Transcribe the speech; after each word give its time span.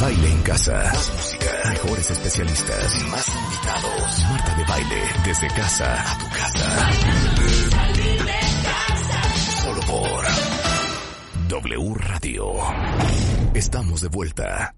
baile 0.00 0.30
en 0.30 0.42
casa. 0.42 0.72
Más 0.92 1.12
música. 1.14 1.46
Mejores 1.68 2.10
especialistas. 2.10 3.04
Más 3.08 3.28
invitados. 3.28 4.24
Marta 4.30 4.54
de 4.56 4.64
baile. 4.64 5.02
Desde 5.24 5.48
casa 5.48 6.12
a 6.12 6.18
tu 6.18 6.26
casa. 6.28 6.90
Solo 9.62 9.80
por 9.82 10.24
W 11.48 11.94
Radio. 11.96 12.52
Estamos 13.54 14.00
de 14.02 14.08
vuelta. 14.08 14.74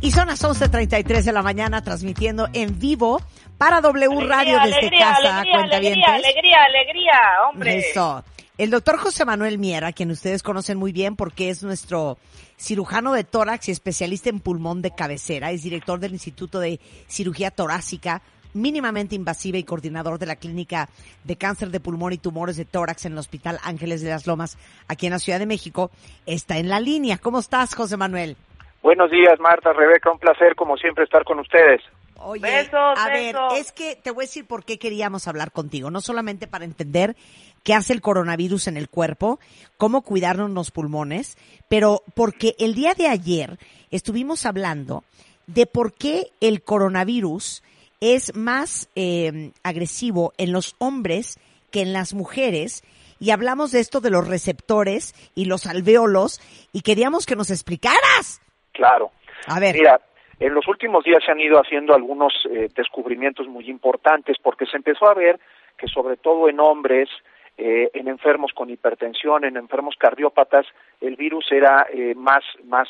Y 0.00 0.10
son 0.10 0.28
las 0.28 0.44
11.33 0.44 1.22
de 1.22 1.32
la 1.32 1.42
mañana 1.42 1.82
transmitiendo 1.82 2.48
en 2.52 2.78
vivo 2.78 3.22
para 3.56 3.80
W 3.80 4.04
Alegría, 4.04 4.36
Radio 4.36 4.58
desde 4.60 4.76
alegría, 4.78 4.98
casa, 4.98 5.38
alegría, 5.38 5.58
cuentavientes. 5.58 6.08
alegría, 6.08 6.14
alegría, 6.14 6.58
alegría, 6.64 7.20
hombre. 7.50 7.78
Eso. 7.78 8.24
El 8.56 8.70
doctor 8.70 8.98
José 8.98 9.24
Manuel 9.24 9.58
Miera, 9.58 9.92
quien 9.92 10.10
ustedes 10.12 10.42
conocen 10.42 10.78
muy 10.78 10.92
bien 10.92 11.16
porque 11.16 11.50
es 11.50 11.62
nuestro 11.64 12.18
cirujano 12.64 13.12
de 13.12 13.24
tórax 13.24 13.68
y 13.68 13.72
especialista 13.72 14.30
en 14.30 14.40
pulmón 14.40 14.80
de 14.80 14.90
cabecera, 14.90 15.50
es 15.50 15.62
director 15.62 16.00
del 16.00 16.12
Instituto 16.12 16.60
de 16.60 16.80
Cirugía 17.06 17.50
Torácica 17.50 18.22
mínimamente 18.54 19.16
invasiva 19.16 19.58
y 19.58 19.64
coordinador 19.64 20.18
de 20.18 20.26
la 20.26 20.36
Clínica 20.36 20.88
de 21.24 21.36
Cáncer 21.36 21.68
de 21.68 21.80
Pulmón 21.80 22.12
y 22.12 22.18
Tumores 22.18 22.56
de 22.56 22.64
Tórax 22.64 23.04
en 23.04 23.12
el 23.12 23.18
Hospital 23.18 23.58
Ángeles 23.64 24.00
de 24.00 24.10
las 24.10 24.26
Lomas, 24.26 24.56
aquí 24.88 25.06
en 25.06 25.12
la 25.12 25.18
Ciudad 25.18 25.40
de 25.40 25.46
México, 25.46 25.90
está 26.24 26.56
en 26.58 26.68
la 26.68 26.80
línea. 26.80 27.18
¿Cómo 27.18 27.40
estás, 27.40 27.74
José 27.74 27.96
Manuel? 27.96 28.36
Buenos 28.82 29.10
días, 29.10 29.38
Marta, 29.40 29.72
Rebeca, 29.72 30.10
un 30.10 30.18
placer 30.18 30.54
como 30.54 30.76
siempre 30.76 31.04
estar 31.04 31.24
con 31.24 31.40
ustedes. 31.40 31.82
Oye, 32.24 32.40
Besos, 32.40 32.98
a 32.98 33.08
ver, 33.08 33.36
es 33.56 33.72
que 33.72 33.96
te 33.96 34.10
voy 34.10 34.24
a 34.24 34.26
decir 34.26 34.46
por 34.46 34.64
qué 34.64 34.78
queríamos 34.78 35.28
hablar 35.28 35.52
contigo, 35.52 35.90
no 35.90 36.00
solamente 36.00 36.46
para 36.46 36.64
entender 36.64 37.16
qué 37.62 37.74
hace 37.74 37.92
el 37.92 38.00
coronavirus 38.00 38.68
en 38.68 38.76
el 38.76 38.88
cuerpo, 38.88 39.38
cómo 39.76 40.02
cuidarnos 40.02 40.50
los 40.50 40.70
pulmones, 40.70 41.36
pero 41.68 42.02
porque 42.14 42.54
el 42.58 42.74
día 42.74 42.94
de 42.94 43.08
ayer 43.08 43.58
estuvimos 43.90 44.46
hablando 44.46 45.04
de 45.46 45.66
por 45.66 45.92
qué 45.92 46.32
el 46.40 46.62
coronavirus 46.62 47.62
es 48.00 48.34
más 48.34 48.88
eh, 48.96 49.52
agresivo 49.62 50.32
en 50.38 50.52
los 50.52 50.76
hombres 50.78 51.38
que 51.70 51.82
en 51.82 51.92
las 51.92 52.14
mujeres 52.14 52.82
y 53.18 53.30
hablamos 53.30 53.70
de 53.72 53.80
esto 53.80 54.00
de 54.00 54.10
los 54.10 54.26
receptores 54.26 55.14
y 55.34 55.44
los 55.46 55.66
alvéolos 55.66 56.40
y 56.72 56.82
queríamos 56.82 57.26
que 57.26 57.36
nos 57.36 57.50
explicaras. 57.50 58.40
Claro. 58.72 59.10
A 59.46 59.60
ver. 59.60 59.74
Mira, 59.74 60.00
en 60.40 60.54
los 60.54 60.66
últimos 60.68 61.04
días 61.04 61.22
se 61.24 61.32
han 61.32 61.40
ido 61.40 61.58
haciendo 61.58 61.94
algunos 61.94 62.32
eh, 62.50 62.68
descubrimientos 62.74 63.46
muy 63.48 63.68
importantes 63.68 64.36
porque 64.42 64.66
se 64.66 64.76
empezó 64.76 65.06
a 65.08 65.14
ver 65.14 65.38
que 65.76 65.86
sobre 65.88 66.16
todo 66.16 66.48
en 66.48 66.60
hombres, 66.60 67.08
eh, 67.56 67.90
en 67.94 68.08
enfermos 68.08 68.52
con 68.52 68.70
hipertensión, 68.70 69.44
en 69.44 69.56
enfermos 69.56 69.94
cardiópatas, 69.98 70.66
el 71.00 71.16
virus 71.16 71.50
era 71.52 71.86
eh, 71.92 72.14
más, 72.16 72.42
más, 72.64 72.88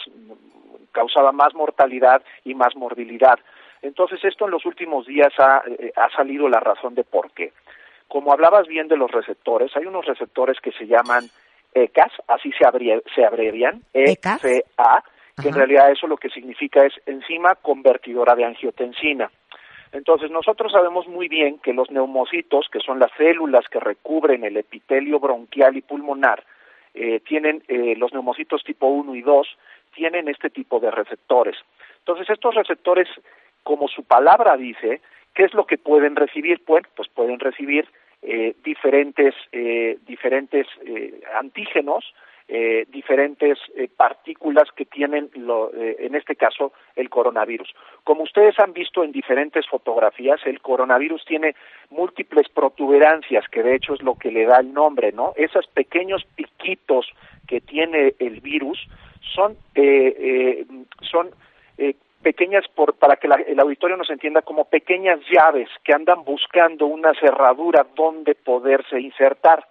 causaba 0.92 1.32
más 1.32 1.54
mortalidad 1.54 2.22
y 2.44 2.54
más 2.54 2.74
morbilidad. 2.76 3.38
Entonces 3.82 4.24
esto 4.24 4.46
en 4.46 4.50
los 4.50 4.64
últimos 4.64 5.06
días 5.06 5.32
ha, 5.38 5.62
eh, 5.66 5.92
ha 5.96 6.08
salido 6.16 6.48
la 6.48 6.60
razón 6.60 6.94
de 6.94 7.04
por 7.04 7.30
qué. 7.32 7.52
Como 8.08 8.32
hablabas 8.32 8.66
bien 8.66 8.88
de 8.88 8.96
los 8.96 9.10
receptores, 9.10 9.74
hay 9.76 9.86
unos 9.86 10.06
receptores 10.06 10.58
que 10.60 10.72
se 10.72 10.86
llaman 10.86 11.24
ECAS, 11.74 12.12
así 12.28 12.50
se, 12.52 12.64
abrie- 12.64 13.02
se 13.14 13.24
abrevian, 13.24 13.82
¿ECAS? 13.92 14.44
ECA, 14.44 15.04
que 15.40 15.48
en 15.48 15.54
realidad 15.54 15.90
eso 15.90 16.06
lo 16.06 16.16
que 16.16 16.30
significa 16.30 16.84
es 16.84 16.92
enzima 17.06 17.54
convertidora 17.56 18.34
de 18.34 18.44
angiotensina. 18.44 19.30
Entonces, 19.92 20.30
nosotros 20.30 20.72
sabemos 20.72 21.06
muy 21.06 21.28
bien 21.28 21.58
que 21.58 21.72
los 21.72 21.90
neumocitos, 21.90 22.68
que 22.70 22.80
son 22.80 22.98
las 22.98 23.12
células 23.16 23.68
que 23.68 23.78
recubren 23.78 24.44
el 24.44 24.56
epitelio 24.56 25.20
bronquial 25.20 25.76
y 25.76 25.82
pulmonar, 25.82 26.44
eh, 26.94 27.20
tienen 27.20 27.62
eh, 27.68 27.94
los 27.96 28.12
neumocitos 28.12 28.64
tipo 28.64 28.86
1 28.86 29.14
y 29.14 29.22
2, 29.22 29.46
tienen 29.94 30.28
este 30.28 30.50
tipo 30.50 30.80
de 30.80 30.90
receptores. 30.90 31.56
Entonces, 31.98 32.28
estos 32.28 32.54
receptores, 32.54 33.08
como 33.62 33.88
su 33.88 34.04
palabra 34.04 34.56
dice, 34.56 35.00
¿qué 35.34 35.44
es 35.44 35.54
lo 35.54 35.66
que 35.66 35.78
pueden 35.78 36.16
recibir? 36.16 36.60
Bueno, 36.66 36.88
pues 36.96 37.08
pueden 37.08 37.38
recibir 37.38 37.88
eh, 38.22 38.54
diferentes, 38.64 39.34
eh, 39.52 39.98
diferentes 40.06 40.66
eh, 40.86 41.20
antígenos, 41.38 42.04
eh, 42.46 42.84
diferentes 42.88 43.58
eh, 43.74 43.88
partículas 43.96 44.70
que 44.76 44.84
tienen, 44.84 45.30
lo, 45.34 45.72
eh, 45.74 45.96
en 46.00 46.14
este 46.14 46.36
caso, 46.36 46.72
el 46.94 47.08
coronavirus. 47.08 47.74
Como 48.04 48.22
ustedes 48.22 48.58
han 48.58 48.72
visto 48.72 49.02
en 49.02 49.12
diferentes 49.12 49.66
fotografías, 49.66 50.40
el 50.44 50.60
coronavirus 50.60 51.24
tiene 51.24 51.54
múltiples 51.90 52.48
protuberancias, 52.50 53.48
que 53.48 53.62
de 53.62 53.74
hecho 53.76 53.94
es 53.94 54.02
lo 54.02 54.14
que 54.16 54.30
le 54.30 54.44
da 54.44 54.58
el 54.60 54.72
nombre, 54.74 55.12
¿no? 55.12 55.32
Esos 55.36 55.66
pequeños 55.68 56.24
piquitos 56.36 57.06
que 57.48 57.60
tiene 57.60 58.14
el 58.18 58.40
virus 58.40 58.78
son, 59.34 59.52
eh, 59.74 60.14
eh, 60.18 60.66
son 61.00 61.30
eh, 61.78 61.94
pequeñas, 62.22 62.66
por, 62.74 62.94
para 62.94 63.16
que 63.16 63.26
la- 63.28 63.42
el 63.46 63.58
auditorio 63.58 63.96
nos 63.96 64.10
entienda, 64.10 64.42
como 64.42 64.66
pequeñas 64.66 65.18
llaves 65.30 65.68
que 65.82 65.92
andan 65.94 66.24
buscando 66.24 66.86
una 66.86 67.12
cerradura 67.14 67.86
donde 67.96 68.34
poderse 68.34 69.00
insertar. 69.00 69.66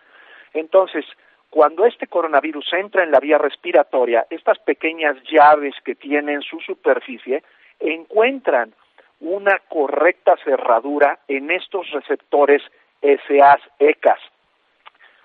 Entonces, 0.53 1.05
cuando 1.53 1.85
este 1.85 2.07
coronavirus 2.07 2.65
entra 2.73 3.03
en 3.03 3.11
la 3.11 3.19
vía 3.19 3.37
respiratoria, 3.37 4.25
estas 4.31 4.57
pequeñas 4.57 5.15
llaves 5.31 5.75
que 5.85 5.93
tiene 5.93 6.33
en 6.33 6.41
su 6.41 6.59
superficie 6.61 7.43
encuentran 7.79 8.73
una 9.19 9.59
correcta 9.69 10.35
cerradura 10.43 11.19
en 11.27 11.51
estos 11.51 11.91
receptores 11.91 12.63
SAs 13.03 13.61
ECAS. 13.77 14.19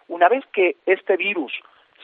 Una 0.09 0.28
vez 0.28 0.44
que 0.53 0.77
este 0.84 1.16
virus 1.16 1.50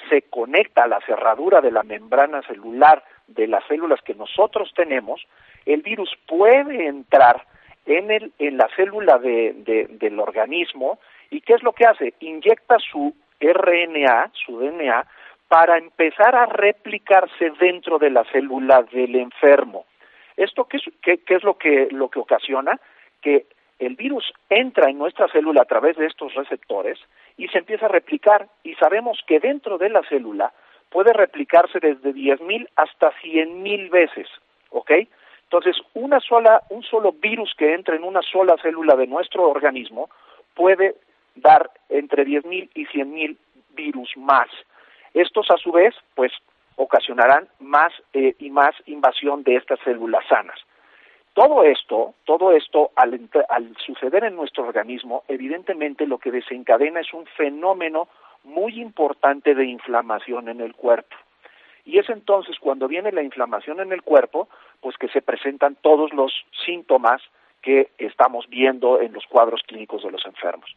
se 0.09 0.23
conecta 0.23 0.85
a 0.85 0.89
la 0.89 1.01
cerradura 1.03 1.61
de 1.61 1.71
la 1.71 1.83
membrana 1.83 2.41
celular 2.45 3.05
de 3.27 3.47
las 3.47 3.63
células 3.67 4.01
que 4.01 4.15
nosotros 4.15 4.73
tenemos, 4.75 5.27
el 5.67 5.83
virus 5.83 6.11
puede 6.27 6.87
entrar 6.87 7.45
en, 7.85 8.11
el, 8.11 8.33
en 8.39 8.57
la 8.57 8.69
célula 8.75 9.19
de- 9.19 9.53
de- 9.59 9.87
del 9.91 10.19
organismo 10.19 10.99
y 11.31 11.43
¿qué 11.43 11.53
es 11.53 11.63
lo 11.63 11.73
que 11.75 11.85
hace? 11.85 12.15
Inyecta 12.21 12.79
su 12.79 13.15
RNA, 13.53 14.31
su 14.33 14.59
DNA, 14.59 15.07
para 15.49 15.79
empezar 15.79 16.35
a 16.35 16.47
replicarse 16.47 17.51
dentro 17.61 17.99
de 17.99 18.11
la 18.11 18.25
célula 18.25 18.83
del 18.93 19.17
enfermo. 19.17 19.85
¿Esto 20.37 20.65
qué 20.65 20.79
es, 20.79 21.45
lo, 21.45 21.57
que, 21.57 21.89
lo 21.91 22.09
que 22.09 22.19
ocasiona? 22.19 22.81
Que 23.23 23.47
el 23.79 23.95
virus 23.95 24.33
entra 24.49 24.91
en 24.91 24.99
nuestra 24.99 25.29
célula 25.29 25.63
a 25.63 25.67
través 25.67 25.97
de 25.97 26.07
estos 26.07 26.35
receptores 26.35 26.99
y 27.37 27.49
se 27.49 27.59
empieza 27.59 27.87
a 27.87 27.91
replicar 27.91 28.49
y 28.63 28.75
sabemos 28.75 29.23
que 29.27 29.41
dentro 29.41 29.79
de 29.79 29.91
la 29.91 30.03
célula 30.09 30.53
puede 30.91 31.13
replicarse 31.13 31.81
desde 31.81 32.15
10.000 32.15 32.69
hasta 32.77 33.13
100.000 33.23 33.91
veces, 33.91 34.29
¿ok? 34.71 34.91
Entonces, 35.45 35.77
una 35.95 36.21
sola, 36.21 36.63
un 36.71 36.83
solo 36.83 37.13
virus 37.13 37.55
que 37.57 37.75
entre 37.75 37.97
en 37.97 38.05
una 38.05 38.23
sola 38.23 38.57
célula 38.63 38.97
de 38.97 39.07
nuestro 39.07 39.49
organismo 39.49 40.09
puede 40.55 40.95
dar 41.35 41.71
entre 41.89 42.25
10.000 42.25 42.71
y 42.75 42.87
100.000 42.87 43.37
virus 43.75 44.11
más. 44.17 44.49
Estos, 45.13 45.51
a 45.51 45.57
su 45.57 45.73
vez, 45.73 45.95
pues, 46.15 46.33
ocasionarán 46.77 47.49
más 47.61 47.93
eh, 48.13 48.35
y 48.39 48.51
más 48.51 48.75
invasión 48.87 49.43
de 49.43 49.57
estas 49.57 49.79
células 49.81 50.25
sanas. 50.29 50.59
Todo 51.35 51.65
esto, 51.65 52.15
todo 52.25 52.53
esto 52.53 52.91
al, 52.95 53.19
suceder 53.85 54.25
en 54.25 54.37
nuestro 54.37 54.67
organismo, 54.69 55.25
evidentemente 55.27 56.07
lo 56.07 56.19
que 56.19 56.31
desencadena 56.31 57.01
es 57.01 57.13
un 57.13 57.27
fenómeno 57.27 58.09
muy 58.45 58.81
importante 58.81 59.55
de 59.55 59.67
inflamación 59.67 60.49
en 60.49 60.61
el 60.61 60.75
cuerpo. 60.75 61.17
Y 61.85 61.99
es 61.99 62.09
entonces 62.09 62.57
cuando 62.61 62.87
viene 62.89 63.11
la 63.11 63.23
inflamación 63.23 63.81
en 63.81 63.93
el 63.93 64.03
cuerpo, 64.03 64.49
pues 64.81 64.97
que 64.97 65.09
se 65.09 65.23
presentan 65.23 65.77
todos 65.83 66.13
los 66.13 66.33
síntomas 66.65 67.21
que 67.63 67.91
estamos 67.99 68.49
viendo 68.49 69.01
en 69.01 69.13
los 69.13 69.27
cuadros 69.27 69.63
clínicos 69.67 70.03
de 70.03 70.13
los 70.13 70.25
enfermos. 70.27 70.71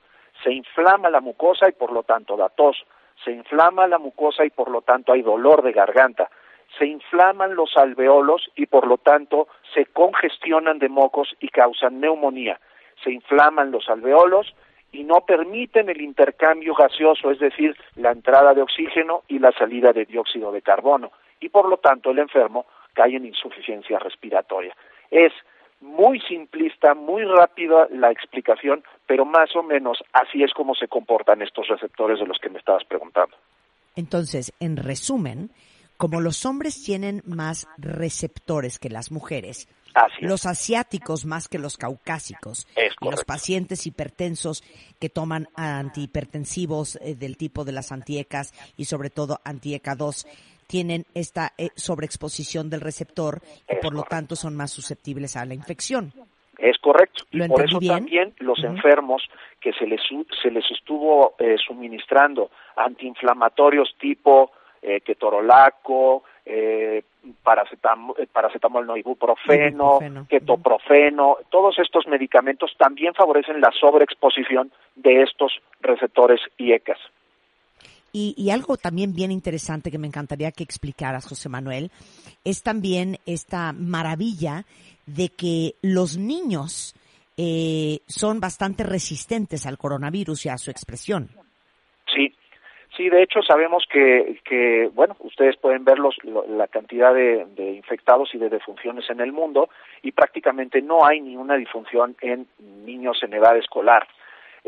Se 0.44 0.52
inflama 0.52 1.10
la 1.10 1.22
mucosa 1.22 1.68
y 1.70 1.74
por 1.74 1.92
lo 1.92 2.04
tanto 2.04 2.38
da 2.38 2.50
tos, 2.50 2.86
se 3.24 3.32
inflama 3.32 3.88
la 3.88 3.98
mucosa 3.98 4.46
y 4.46 4.50
por 4.50 4.70
lo 4.70 4.82
tanto 4.82 5.14
hay 5.14 5.22
dolor 5.22 5.64
de 5.64 5.72
garganta, 5.72 6.30
se 6.78 6.86
inflaman 6.86 7.56
los 7.56 7.76
alveolos 7.78 8.50
y 8.56 8.68
por 8.68 8.88
lo 8.88 8.98
tanto 8.98 9.48
se 9.74 9.86
congestionan 9.86 10.80
de 10.80 10.90
mocos 10.90 11.36
y 11.40 11.50
causan 11.50 12.00
neumonía. 12.00 12.60
Se 13.04 13.12
inflaman 13.12 13.72
los 13.72 13.90
alveolos 13.90 14.54
y 14.92 15.04
no 15.04 15.22
permiten 15.22 15.90
el 15.90 16.02
intercambio 16.02 16.74
gaseoso, 16.74 17.32
es 17.32 17.40
decir, 17.40 17.76
la 17.96 18.12
entrada 18.12 18.54
de 18.54 18.62
oxígeno 18.62 19.24
y 19.28 19.40
la 19.40 19.52
salida 19.52 19.94
de 19.94 20.06
dióxido 20.06 20.52
de 20.52 20.62
carbono, 20.62 21.12
y 21.40 21.50
por 21.50 21.68
lo 21.68 21.78
tanto 21.78 22.12
el 22.12 22.20
enfermo 22.20 22.66
cae 22.94 23.16
en 23.16 23.26
insuficiencia 23.26 24.00
respiratoria. 24.00 24.76
Es 25.12 25.34
muy 25.82 26.20
simplista, 26.22 26.94
muy 26.94 27.24
rápida 27.24 27.88
la 27.92 28.12
explicación, 28.12 28.84
pero 29.06 29.26
más 29.26 29.56
o 29.56 29.64
menos 29.64 30.04
así 30.14 30.44
es 30.44 30.54
como 30.54 30.76
se 30.76 30.88
comportan 30.88 31.42
estos 31.42 31.68
receptores 31.68 32.20
de 32.20 32.26
los 32.26 32.40
que 32.40 32.50
me 32.50 32.60
estabas 32.60 32.84
preguntando. 32.86 33.36
Entonces, 33.96 34.54
en 34.60 34.78
resumen, 34.78 35.52
como 35.98 36.22
los 36.22 36.46
hombres 36.46 36.84
tienen 36.84 37.24
más 37.26 37.68
receptores 37.78 38.78
que 38.78 38.90
las 38.90 39.12
mujeres, 39.12 39.68
los 40.20 40.46
asiáticos 40.46 41.26
más 41.26 41.48
que 41.48 41.58
los 41.58 41.78
caucásicos, 41.78 42.68
y 43.02 43.10
los 43.10 43.24
pacientes 43.26 43.88
hipertensos 43.88 44.64
que 45.00 45.10
toman 45.10 45.48
antihipertensivos 45.56 46.98
eh, 47.02 47.16
del 47.16 47.38
tipo 47.38 47.66
de 47.66 47.72
las 47.72 47.92
antiecas 47.92 48.54
y 48.78 48.86
sobre 48.86 49.10
todo 49.10 49.40
antieca 49.44 49.96
2, 49.96 50.28
tienen 50.68 51.06
esta 51.14 51.54
eh, 51.58 51.70
sobreexposición 51.76 52.70
del 52.70 52.82
receptor 52.82 53.42
y 53.70 53.76
por 53.82 53.94
lo 53.94 54.04
tanto 54.04 54.36
son 54.36 54.56
más 54.56 54.72
susceptibles 54.72 55.36
a 55.38 55.46
la 55.46 55.54
infección. 55.54 56.12
Es 56.58 56.78
correcto. 56.80 57.24
Y 57.32 57.48
por 57.48 57.64
eso 57.64 57.80
también 57.80 58.34
los 58.40 58.64
enfermos 58.64 59.24
que 59.62 59.74
se 59.74 59.86
les, 59.86 60.02
se 60.42 60.52
les 60.52 60.70
estuvo 60.72 61.36
eh, 61.40 61.56
suministrando 61.66 62.50
antiinflamatorios 62.76 63.96
tipo 64.00 64.52
eh, 64.82 65.02
ketorolaco, 65.02 66.24
eh, 66.46 67.04
paracetamol, 67.44 68.16
eh, 68.20 68.28
paracetamol 68.32 68.86
no 68.86 68.96
ibuprofeno, 68.96 70.00
ketoprofeno, 70.30 71.38
todos 71.50 71.78
estos 71.80 72.08
medicamentos 72.08 72.76
también 72.78 73.14
favorecen 73.14 73.60
la 73.60 73.72
sobreexposición 73.72 74.72
de 74.96 75.24
estos 75.24 75.60
receptores 75.82 76.40
IECAS. 76.58 77.00
Y, 78.14 78.34
y, 78.38 78.50
algo 78.52 78.78
también 78.78 79.14
bien 79.14 79.32
interesante 79.32 79.92
que 79.92 79.98
me 79.98 80.08
encantaría 80.08 80.52
que 80.52 80.64
explicaras, 80.64 81.28
José 81.28 81.50
Manuel, 81.50 81.92
es 82.44 82.64
también 82.64 83.18
esta 83.26 83.74
maravilla 83.74 84.66
de 85.06 85.30
que 85.30 85.76
los 85.82 86.18
niños 86.18 86.96
eh, 87.38 88.00
son 88.08 88.40
bastante 88.40 88.84
resistentes 88.84 89.68
al 89.68 89.78
coronavirus 89.78 90.48
y 90.48 90.50
a 90.50 90.58
su 90.58 90.72
expresión. 90.72 91.30
Sí, 92.14 92.34
sí, 92.96 93.10
de 93.10 93.22
hecho 93.22 93.44
sabemos 93.44 93.86
que, 93.92 94.40
que 94.44 94.90
bueno, 94.94 95.16
ustedes 95.20 95.56
pueden 95.58 95.86
ver 95.86 96.00
los, 96.00 96.16
la 96.24 96.68
cantidad 96.68 97.14
de, 97.14 97.46
de, 97.56 97.74
infectados 97.74 98.34
y 98.34 98.40
de 98.40 98.50
defunciones 98.50 99.08
en 99.12 99.22
el 99.22 99.32
mundo 99.32 99.70
y 100.02 100.14
prácticamente 100.14 100.82
no 100.82 101.06
hay 101.06 101.22
ni 101.22 101.38
una 101.38 101.56
difunción 101.56 102.16
en 102.22 102.48
niños 102.86 103.22
en 103.22 103.34
edad 103.34 103.56
escolar. 103.56 104.08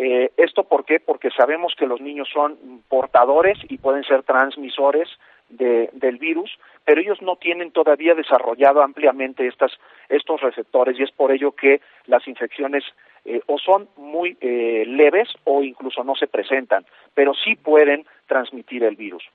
Eh, 0.02 0.32
¿Esto 0.38 0.64
por 0.64 0.86
qué? 0.86 1.02
Porque 1.02 1.30
sabemos 1.30 1.76
que 1.78 1.86
los 1.86 2.00
niños 2.00 2.30
son 2.34 2.58
portadores 2.88 3.58
y 3.68 3.80
pueden 3.80 4.06
ser 4.06 4.24
transmisores 4.24 5.10
de, 5.50 5.90
del 5.92 6.18
virus, 6.18 6.58
pero 6.86 7.02
ellos 7.02 7.22
no 7.22 7.36
tienen 7.36 7.72
todavía 7.72 8.16
desarrollado 8.16 8.82
ampliamente 8.82 9.46
estas, 9.46 9.74
estos 10.08 10.40
receptores 10.40 10.98
y 10.98 11.04
es 11.04 11.12
por 11.12 11.34
ello 11.34 11.52
que 11.52 11.82
las 12.06 12.26
infecciones 12.30 12.86
eh, 13.26 13.42
o 13.48 13.58
son 13.58 13.90
muy 13.98 14.38
eh, 14.40 14.86
leves 14.88 15.28
o 15.44 15.64
incluso 15.64 16.02
no 16.06 16.16
se 16.16 16.28
presentan, 16.28 16.86
pero 17.14 17.34
sí 17.34 17.58
pueden 17.58 18.06
transmitir 18.26 18.86
el 18.86 18.96
virus. 18.96 19.26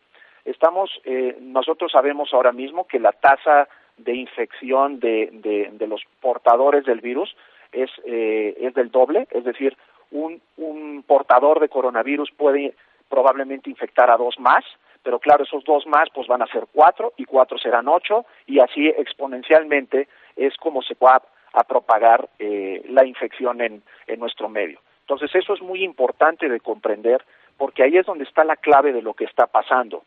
Estamos, 0.46 0.90
eh, 1.04 1.36
nosotros 1.42 1.92
sabemos 1.92 2.32
ahora 2.32 2.52
mismo 2.52 2.86
que 2.86 2.98
la 2.98 3.12
tasa 3.12 3.68
de 3.98 4.14
infección 4.14 4.98
de, 4.98 5.28
de, 5.30 5.68
de 5.72 5.86
los 5.86 6.00
portadores 6.22 6.86
del 6.86 7.02
virus 7.02 7.36
es, 7.74 7.90
eh, 8.06 8.56
es 8.60 8.72
del 8.72 8.90
doble, 8.90 9.26
es 9.30 9.44
decir, 9.44 9.76
un, 10.10 10.40
un 10.56 11.04
portador 11.06 11.60
de 11.60 11.68
coronavirus 11.68 12.30
puede 12.32 12.74
probablemente 13.08 13.70
infectar 13.70 14.10
a 14.10 14.16
dos 14.16 14.38
más, 14.38 14.64
pero 15.02 15.18
claro, 15.18 15.44
esos 15.44 15.64
dos 15.64 15.86
más 15.86 16.08
pues 16.14 16.26
van 16.26 16.42
a 16.42 16.46
ser 16.46 16.66
cuatro 16.72 17.12
y 17.16 17.24
cuatro 17.24 17.58
serán 17.58 17.88
ocho 17.88 18.24
y 18.46 18.60
así 18.60 18.88
exponencialmente 18.88 20.08
es 20.36 20.56
como 20.56 20.82
se 20.82 20.94
va 20.94 21.22
a 21.52 21.64
propagar 21.64 22.28
eh, 22.38 22.82
la 22.88 23.04
infección 23.04 23.60
en, 23.60 23.82
en 24.06 24.18
nuestro 24.18 24.48
medio. 24.48 24.80
Entonces 25.00 25.34
eso 25.34 25.54
es 25.54 25.62
muy 25.62 25.84
importante 25.84 26.48
de 26.48 26.60
comprender 26.60 27.22
porque 27.56 27.82
ahí 27.82 27.96
es 27.96 28.06
donde 28.06 28.24
está 28.24 28.42
la 28.42 28.56
clave 28.56 28.92
de 28.92 29.02
lo 29.02 29.14
que 29.14 29.24
está 29.24 29.46
pasando. 29.46 30.04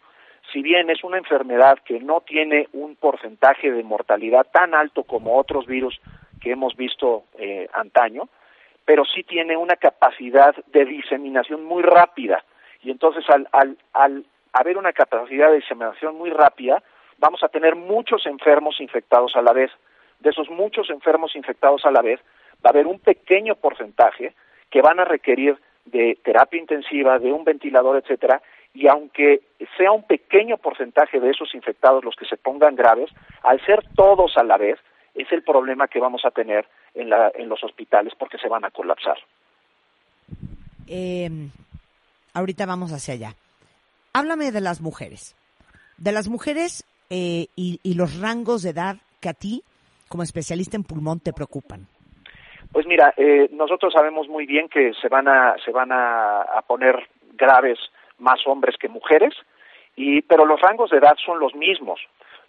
Si 0.52 0.62
bien 0.62 0.90
es 0.90 1.04
una 1.04 1.18
enfermedad 1.18 1.78
que 1.86 2.00
no 2.00 2.22
tiene 2.22 2.68
un 2.74 2.96
porcentaje 2.96 3.72
de 3.72 3.84
mortalidad 3.84 4.48
tan 4.52 4.74
alto 4.74 5.04
como 5.04 5.38
otros 5.38 5.66
virus 5.68 6.00
que 6.42 6.52
hemos 6.52 6.76
visto 6.76 7.24
eh, 7.38 7.68
antaño, 7.74 8.30
pero 8.88 9.04
sí 9.04 9.24
tiene 9.24 9.57
una 9.57 9.75
capacidad 9.75 10.56
de 10.68 10.86
diseminación 10.86 11.66
muy 11.66 11.84
rápida. 11.84 12.45
Y 12.81 12.89
entonces 12.89 13.30
al, 13.30 13.45
al, 13.51 13.78
al 13.92 14.25
haber 14.54 14.78
una 14.78 14.94
capacidad 14.94 15.50
de 15.50 15.57
diseminación 15.57 16.18
muy 16.18 16.30
rápida, 16.30 16.81
vamos 17.18 17.44
a 17.44 17.50
tener 17.50 17.75
muchos 17.75 18.25
enfermos 18.25 18.80
infectados 18.80 19.36
a 19.36 19.42
la 19.42 19.51
vez. 19.51 19.72
De 20.22 20.30
esos 20.30 20.50
muchos 20.50 20.89
enfermos 20.89 21.36
infectados 21.36 21.84
a 21.84 21.92
la 21.92 22.01
vez, 22.01 22.22
va 22.66 22.69
a 22.69 22.69
haber 22.69 22.88
un 22.88 23.00
pequeño 23.00 23.56
porcentaje 23.56 24.34
que 24.69 24.81
van 24.81 25.01
a 25.01 25.06
requerir 25.06 25.57
de 25.84 26.18
terapia 26.24 26.57
intensiva, 26.57 27.19
de 27.19 27.34
un 27.34 27.44
ventilador, 27.44 27.98
etcétera, 27.98 28.42
y 28.74 28.88
aunque 28.88 29.42
sea 29.75 29.92
un 29.92 30.04
pequeño 30.04 30.57
porcentaje 30.60 31.19
de 31.19 31.31
esos 31.31 31.54
infectados 31.54 32.06
los 32.06 32.16
que 32.16 32.25
se 32.25 32.38
pongan 32.38 32.78
graves, 32.78 33.10
al 33.44 33.60
ser 33.66 33.84
todos 33.98 34.38
a 34.38 34.45
la 34.45 34.56
vez, 34.56 34.80
es 35.18 35.31
el 35.31 35.44
problema 35.44 35.88
que 35.88 36.00
vamos 36.00 36.24
a 36.25 36.31
tener 36.31 36.68
en, 36.94 37.10
la, 37.10 37.31
en 37.36 37.50
los 37.50 37.64
hospitales 37.64 38.14
porque 38.18 38.38
se 38.38 38.48
van 38.48 38.66
a 38.66 38.72
colapsar. 38.72 39.18
Eh, 40.88 41.30
ahorita 42.34 42.66
vamos 42.66 42.92
hacia 42.94 43.14
allá 43.14 43.36
háblame 44.18 44.52
de 44.52 44.62
las 44.62 44.81
mujeres. 44.81 45.36
De 45.98 46.12
las 46.12 46.28
mujeres 46.28 46.84
eh, 47.10 47.48
y, 47.56 47.80
y, 47.84 47.94
los 47.96 48.19
rangos 48.19 48.64
de 48.64 48.72
edad 48.72 48.98
que 49.22 49.30
a 49.30 49.34
ti, 49.34 49.64
como 50.10 50.24
especialista 50.24 50.75
en 50.75 50.84
pulmón, 50.84 51.20
te 51.20 51.34
preocupan. 51.34 51.88
Pues 52.72 52.86
mira, 52.86 53.13
eh, 53.16 53.50
nosotros 53.52 53.94
sabemos 53.94 54.28
muy 54.28 54.46
bien 54.46 54.68
que 54.70 54.94
se 55.02 55.08
van 55.08 55.28
a 55.28 55.56
se 55.63 55.72
van 55.72 55.92
a, 55.92 56.42
a, 56.42 56.62
poner 56.63 57.08
graves 57.34 57.80
más 58.18 58.40
hombres 58.46 58.75
que 58.78 58.90
mujeres, 58.90 59.34
y 59.96 60.22
pero 60.22 60.46
los 60.46 60.60
rangos 60.60 60.90
de 60.90 60.98
edad 60.98 61.16
son 61.24 61.40
los 61.40 61.56
mismos. 61.56 62.00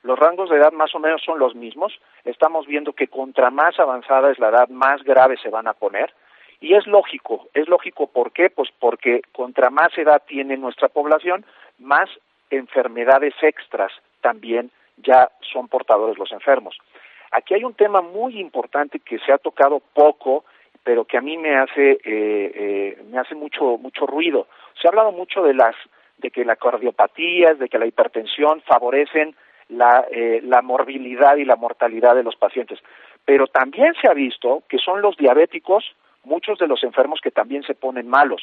Los 0.03 0.19
rangos 0.19 0.50
de 0.50 0.56
edad 0.56 0.73
más 0.73 0.95
o 0.95 0.99
menos 0.99 1.23
son 1.23 1.39
los 1.39 1.55
mismos. 1.55 1.99
Estamos 2.25 2.67
viendo 2.67 2.93
que 2.93 3.09
contra 3.09 3.50
más 3.50 3.79
avanzada 3.79 4.31
es 4.31 4.39
la 4.39 4.49
edad, 4.49 4.69
más 4.69 5.03
graves 5.03 5.41
se 5.43 5.50
van 5.50 5.67
a 5.67 5.75
poner. 5.75 6.12
Y 6.61 6.75
es 6.75 6.87
lógico, 6.87 7.49
es 7.55 7.69
lógico, 7.69 8.09
¿por 8.09 8.33
qué? 8.33 8.50
Pues 8.50 8.69
porque 8.79 9.23
contra 9.33 9.71
más 9.71 9.97
edad 9.97 10.23
tiene 10.27 10.56
nuestra 10.56 10.89
población, 10.89 11.45
más 11.79 12.09
enfermedades 12.50 13.35
extras 13.43 13.93
también 14.21 14.71
ya 14.97 15.31
son 15.53 15.69
portadores 15.69 16.19
los 16.19 16.33
enfermos. 16.33 16.77
Aquí 17.31 17.55
hay 17.55 17.65
un 17.65 17.75
tema 17.75 18.00
muy 18.00 18.41
importante 18.41 19.00
que 19.00 19.19
se 19.21 19.33
ha 19.33 19.39
tocado 19.39 19.81
poco, 19.95 20.45
pero 20.83 21.05
que 21.05 21.19
a 21.19 21.21
mí 21.21 21.37
me 21.37 21.56
hace 21.56 21.93
eh, 21.93 22.00
eh, 22.05 23.03
me 23.11 23.19
hace 23.19 23.35
mucho 23.35 23.77
mucho 23.79 24.06
ruido. 24.06 24.47
Se 24.81 24.89
ha 24.89 24.91
hablado 24.91 25.12
mucho 25.12 25.43
de 25.43 25.55
las 25.55 25.77
de 26.19 26.31
que 26.31 26.45
la 26.45 26.56
cardiopatía, 26.56 27.55
de 27.55 27.69
que 27.69 27.79
la 27.79 27.87
hipertensión 27.87 28.62
favorecen 28.62 29.37
la, 29.69 30.06
eh, 30.11 30.41
la 30.43 30.62
morbilidad 30.62 31.37
y 31.37 31.45
la 31.45 31.57
mortalidad 31.57 32.14
de 32.14 32.23
los 32.23 32.37
pacientes, 32.37 32.78
pero 33.25 33.47
también 33.47 33.95
se 34.00 34.09
ha 34.09 34.14
visto 34.14 34.62
que 34.69 34.78
son 34.78 35.02
los 35.02 35.16
diabéticos 35.16 35.85
muchos 36.25 36.59
de 36.59 36.66
los 36.66 36.83
enfermos 36.85 37.21
que 37.23 37.31
también 37.31 37.62
se 37.62 37.75
ponen 37.75 38.09
malos. 38.09 38.42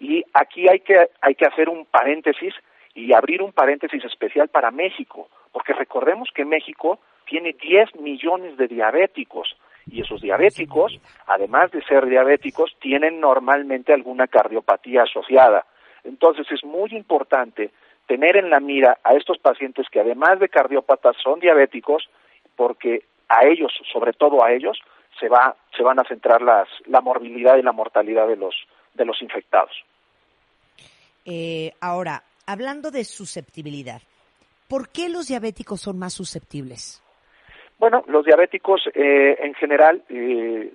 Y 0.00 0.24
aquí 0.34 0.68
hay 0.68 0.80
que, 0.80 1.10
hay 1.20 1.34
que 1.34 1.46
hacer 1.46 1.68
un 1.68 1.86
paréntesis 1.86 2.54
y 2.94 3.12
abrir 3.12 3.42
un 3.42 3.52
paréntesis 3.52 4.04
especial 4.04 4.48
para 4.48 4.70
México, 4.70 5.28
porque 5.52 5.72
recordemos 5.72 6.28
que 6.34 6.44
México 6.44 6.98
tiene 7.24 7.52
10 7.52 7.96
millones 7.96 8.56
de 8.56 8.68
diabéticos 8.68 9.56
y 9.90 10.00
esos 10.00 10.20
diabéticos, 10.20 10.98
además 11.26 11.70
de 11.70 11.82
ser 11.82 12.06
diabéticos, 12.06 12.76
tienen 12.80 13.20
normalmente 13.20 13.92
alguna 13.92 14.26
cardiopatía 14.26 15.02
asociada. 15.02 15.66
Entonces 16.04 16.46
es 16.50 16.64
muy 16.64 16.90
importante 16.92 17.70
tener 18.12 18.36
en 18.36 18.50
la 18.50 18.60
mira 18.60 18.98
a 19.04 19.14
estos 19.14 19.38
pacientes 19.38 19.86
que 19.90 19.98
además 19.98 20.38
de 20.38 20.50
cardiópatas 20.50 21.16
son 21.24 21.40
diabéticos, 21.40 22.10
porque 22.56 23.04
a 23.26 23.46
ellos, 23.46 23.72
sobre 23.90 24.12
todo 24.12 24.44
a 24.44 24.52
ellos, 24.52 24.78
se 25.18 25.30
va 25.30 25.56
se 25.74 25.82
van 25.82 25.98
a 25.98 26.04
centrar 26.04 26.42
las, 26.42 26.68
la 26.84 27.00
morbilidad 27.00 27.56
y 27.56 27.62
la 27.62 27.72
mortalidad 27.72 28.28
de 28.28 28.36
los 28.36 28.54
de 28.92 29.06
los 29.06 29.22
infectados. 29.22 29.72
Eh, 31.24 31.72
ahora, 31.80 32.22
hablando 32.44 32.90
de 32.90 33.04
susceptibilidad, 33.04 34.02
¿por 34.68 34.90
qué 34.90 35.08
los 35.08 35.28
diabéticos 35.28 35.80
son 35.80 35.98
más 35.98 36.12
susceptibles? 36.12 37.02
Bueno, 37.78 38.04
los 38.08 38.26
diabéticos 38.26 38.82
eh, 38.94 39.38
en 39.40 39.54
general 39.54 40.02
eh, 40.10 40.70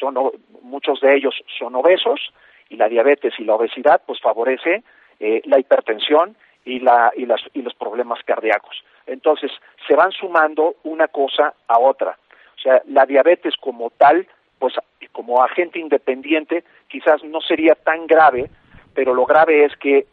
son 0.00 0.16
muchos 0.62 1.00
de 1.00 1.14
ellos 1.14 1.34
son 1.60 1.76
obesos 1.76 2.32
y 2.68 2.76
la 2.76 2.88
diabetes 2.88 3.34
y 3.38 3.44
la 3.44 3.54
obesidad 3.54 4.02
pues 4.04 4.20
favorece 4.20 4.82
eh, 5.20 5.42
la 5.44 5.58
hipertensión 5.58 6.36
y 6.64 6.80
la 6.80 7.12
y 7.16 7.26
las 7.26 7.40
y 7.52 7.62
los 7.62 7.74
problemas 7.74 8.22
cardíacos. 8.24 8.82
Entonces 9.06 9.50
se 9.86 9.94
van 9.94 10.12
sumando 10.12 10.76
una 10.84 11.08
cosa 11.08 11.54
a 11.68 11.78
otra. 11.78 12.18
O 12.56 12.60
sea, 12.60 12.82
la 12.86 13.06
diabetes 13.06 13.54
como 13.60 13.90
tal, 13.90 14.26
pues 14.58 14.74
como 15.12 15.42
agente 15.42 15.78
independiente, 15.78 16.64
quizás 16.88 17.22
no 17.24 17.40
sería 17.40 17.74
tan 17.74 18.06
grave, 18.06 18.50
pero 18.94 19.14
lo 19.14 19.24
grave 19.24 19.64
es 19.64 19.76
que 19.76 20.06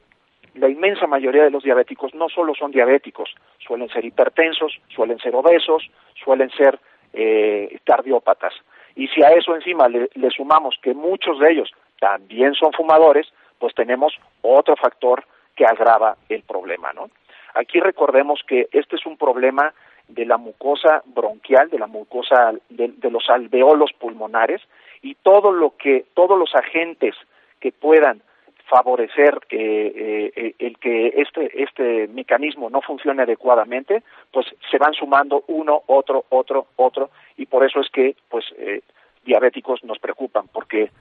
la 0.56 0.70
inmensa 0.70 1.08
mayoría 1.08 1.44
de 1.44 1.52
los 1.52 1.64
diabéticos 1.64 2.14
no 2.16 2.30
solo 2.30 2.56
son 2.56 2.72
diabéticos, 2.72 3.36
suelen 3.60 3.90
ser 3.90 4.06
hipertensos, 4.06 4.80
suelen 4.88 5.20
ser 5.20 5.36
obesos, 5.36 5.90
suelen 6.24 6.50
ser 6.52 6.80
eh, 7.14 7.80
cardiópatas. 7.84 8.54
Y 8.96 9.08
si 9.10 9.24
a 9.24 9.30
eso 9.30 9.56
encima 9.56 9.88
le, 9.88 10.10
le 10.16 10.30
sumamos 10.32 10.76
que 10.82 10.94
muchos 10.94 11.40
de 11.40 11.52
ellos 11.52 11.72
también 12.00 12.54
son 12.56 12.74
fumadores, 12.74 13.28
pues 13.60 13.74
tenemos 13.76 14.14
otro 14.42 14.76
factor 14.76 15.26
que 15.56 15.66
agrava 15.66 16.18
el 16.30 16.44
problema, 16.44 16.94
¿no? 16.94 17.10
Aquí 17.56 17.80
recordemos 17.80 18.42
que 18.48 18.68
este 18.72 18.98
es 18.98 19.06
un 19.06 19.18
problema 19.18 19.74
de 20.08 20.26
la 20.26 20.38
mucosa 20.38 21.02
bronquial, 21.06 21.70
de 21.70 21.80
la 21.80 21.88
mucosa 21.88 22.54
de, 22.70 22.90
de, 22.90 23.12
los 23.12 23.30
alveolos 23.30 23.92
pulmonares 23.94 24.62
y 25.02 25.16
todo 25.16 25.52
lo 25.52 25.76
que 25.76 26.06
todos 26.14 26.38
los 26.38 26.54
agentes 26.56 27.16
que 27.60 27.72
puedan 27.72 28.22
favorecer 28.68 29.40
eh, 29.50 30.32
eh, 30.36 30.56
el 30.60 30.78
que 30.78 31.08
este, 31.16 31.64
este 31.64 32.08
mecanismo 32.10 32.70
no 32.70 32.82
funcione 32.82 33.24
adecuadamente, 33.24 34.04
pues 34.32 34.46
se 34.70 34.78
van 34.78 34.94
sumando 34.94 35.44
uno, 35.48 35.82
otro, 35.88 36.26
otro, 36.30 36.68
otro, 36.76 37.10
y 37.38 37.46
por 37.46 37.66
eso 37.66 37.80
es 37.80 37.90
que 37.90 38.16
pues 38.30 38.46
eh, 38.58 38.82
diabéticos 39.26 39.84
nos 39.84 40.00
preocupan, 40.00 40.48
porque 40.52 40.92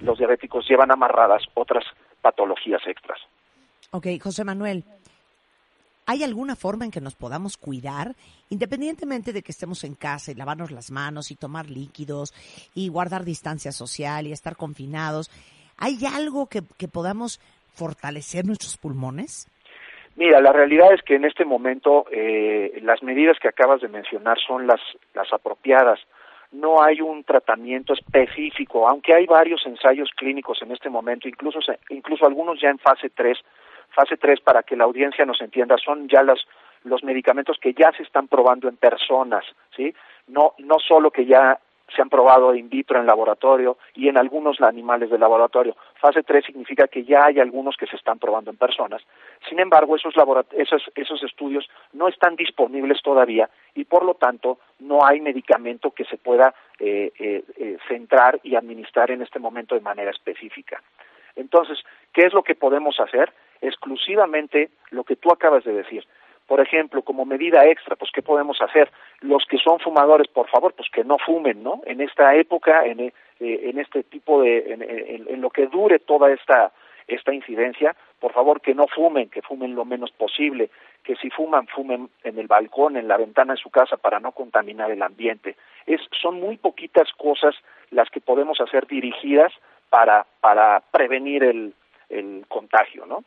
los 0.00 0.18
diabéticos 0.18 0.68
llevan 0.68 0.92
amarradas 0.92 1.42
otras 1.54 1.84
patologías 2.24 2.80
extras. 2.86 3.18
Ok, 3.90 4.06
José 4.20 4.44
Manuel, 4.44 4.82
¿Hay 6.06 6.22
alguna 6.22 6.54
forma 6.54 6.84
en 6.84 6.90
que 6.90 7.00
nos 7.00 7.14
podamos 7.14 7.56
cuidar, 7.56 8.08
independientemente 8.50 9.32
de 9.32 9.42
que 9.42 9.52
estemos 9.52 9.84
en 9.84 9.94
casa 9.94 10.32
y 10.32 10.34
lavarnos 10.34 10.70
las 10.70 10.90
manos 10.90 11.30
y 11.30 11.36
tomar 11.36 11.70
líquidos 11.70 12.34
y 12.74 12.90
guardar 12.90 13.24
distancia 13.24 13.72
social 13.72 14.26
y 14.26 14.32
estar 14.32 14.54
confinados? 14.54 15.30
¿Hay 15.78 15.96
algo 16.04 16.46
que, 16.46 16.60
podamos 16.88 17.40
fortalecer 17.72 18.44
nuestros 18.44 18.76
pulmones? 18.76 19.48
Mira, 20.16 20.42
la 20.42 20.52
realidad 20.52 20.92
es 20.92 21.00
que 21.02 21.16
en 21.16 21.24
este 21.24 21.46
momento 21.46 22.04
eh, 22.12 22.78
las 22.82 23.02
medidas 23.02 23.38
que 23.40 23.48
acabas 23.48 23.80
de 23.80 23.88
mencionar 23.88 24.36
son 24.46 24.66
las, 24.66 24.80
las 25.14 25.32
apropiadas. 25.32 25.98
No 26.54 26.82
hay 26.82 27.00
un 27.00 27.24
tratamiento 27.24 27.94
específico, 27.94 28.88
aunque 28.88 29.14
hay 29.14 29.26
varios 29.26 29.66
ensayos 29.66 30.10
clínicos 30.16 30.62
en 30.62 30.70
este 30.70 30.88
momento, 30.88 31.28
incluso, 31.28 31.58
incluso 31.90 32.26
algunos 32.26 32.60
ya 32.60 32.70
en 32.70 32.78
fase 32.78 33.10
3, 33.10 33.36
fase 33.90 34.16
3 34.16 34.40
para 34.40 34.62
que 34.62 34.76
la 34.76 34.84
audiencia 34.84 35.24
nos 35.26 35.40
entienda, 35.40 35.76
son 35.76 36.08
ya 36.08 36.22
los, 36.22 36.46
los 36.84 37.02
medicamentos 37.02 37.58
que 37.60 37.74
ya 37.74 37.90
se 37.96 38.04
están 38.04 38.28
probando 38.28 38.68
en 38.68 38.76
personas, 38.76 39.44
¿sí? 39.74 39.92
No, 40.28 40.54
no 40.58 40.78
solo 40.78 41.10
que 41.10 41.26
ya 41.26 41.58
se 41.94 42.02
han 42.02 42.08
probado 42.08 42.54
in 42.54 42.68
vitro 42.68 42.98
en 42.98 43.06
laboratorio 43.06 43.76
y 43.94 44.08
en 44.08 44.16
algunos 44.16 44.60
animales 44.60 45.10
de 45.10 45.18
laboratorio. 45.18 45.76
Fase 46.00 46.22
3 46.22 46.44
significa 46.44 46.88
que 46.88 47.04
ya 47.04 47.26
hay 47.26 47.40
algunos 47.40 47.76
que 47.76 47.86
se 47.86 47.96
están 47.96 48.18
probando 48.18 48.50
en 48.50 48.56
personas. 48.56 49.02
Sin 49.48 49.60
embargo, 49.60 49.96
esos, 49.96 50.14
esos, 50.52 50.90
esos 50.94 51.22
estudios 51.22 51.68
no 51.92 52.08
están 52.08 52.36
disponibles 52.36 53.02
todavía 53.02 53.48
y 53.74 53.84
por 53.84 54.04
lo 54.04 54.14
tanto 54.14 54.58
no 54.80 55.04
hay 55.04 55.20
medicamento 55.20 55.90
que 55.90 56.04
se 56.04 56.16
pueda 56.16 56.54
eh, 56.78 57.12
eh, 57.18 57.44
eh 57.56 57.78
centrar 57.88 58.40
y 58.42 58.56
administrar 58.56 59.10
en 59.10 59.22
este 59.22 59.38
momento 59.38 59.74
de 59.74 59.80
manera 59.80 60.10
específica. 60.10 60.82
Entonces, 61.36 61.78
¿qué 62.12 62.22
es 62.22 62.32
lo 62.32 62.42
que 62.42 62.54
podemos 62.54 63.00
hacer? 63.00 63.32
exclusivamente 63.64 64.70
lo 64.90 65.04
que 65.04 65.16
tú 65.16 65.30
acabas 65.32 65.64
de 65.64 65.72
decir. 65.72 66.04
Por 66.46 66.60
ejemplo, 66.60 67.02
como 67.02 67.24
medida 67.24 67.64
extra, 67.64 67.96
pues 67.96 68.10
¿qué 68.12 68.20
podemos 68.20 68.60
hacer? 68.60 68.90
Los 69.20 69.44
que 69.46 69.56
son 69.58 69.80
fumadores, 69.80 70.28
por 70.28 70.48
favor, 70.48 70.74
pues 70.74 70.90
que 70.90 71.02
no 71.02 71.16
fumen, 71.18 71.62
¿no? 71.62 71.80
En 71.86 72.00
esta 72.02 72.34
época, 72.34 72.84
en, 72.84 73.00
eh, 73.00 73.12
en 73.40 73.78
este 73.78 74.02
tipo 74.02 74.42
de, 74.42 74.72
en, 74.72 74.82
en, 74.82 75.40
lo 75.40 75.48
que 75.48 75.66
dure 75.68 75.98
toda 76.00 76.30
esta, 76.30 76.72
esta 77.08 77.32
incidencia, 77.32 77.96
por 78.20 78.32
favor 78.32 78.60
que 78.60 78.74
no 78.74 78.86
fumen, 78.86 79.30
que 79.30 79.40
fumen 79.40 79.74
lo 79.74 79.86
menos 79.86 80.10
posible, 80.12 80.70
que 81.02 81.16
si 81.16 81.30
fuman, 81.30 81.66
fumen 81.66 82.10
en 82.22 82.38
el 82.38 82.46
balcón, 82.46 82.96
en 82.96 83.08
la 83.08 83.16
ventana 83.16 83.54
de 83.54 83.60
su 83.60 83.70
casa 83.70 83.96
para 83.96 84.20
no 84.20 84.32
contaminar 84.32 84.90
el 84.90 85.02
ambiente. 85.02 85.56
Es, 85.86 86.00
son 86.20 86.40
muy 86.40 86.58
poquitas 86.58 87.10
cosas 87.12 87.54
las 87.90 88.10
que 88.10 88.20
podemos 88.20 88.60
hacer 88.60 88.86
dirigidas 88.86 89.52
para, 89.88 90.26
para 90.40 90.82
prevenir 90.90 91.42
el, 91.42 91.74
el 92.08 92.44
contagio, 92.48 93.06
¿no? 93.06 93.24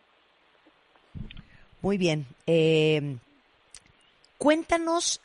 Muy 1.82 1.98
bien. 1.98 2.26
Eh, 2.46 3.18
cuéntanos 4.38 5.22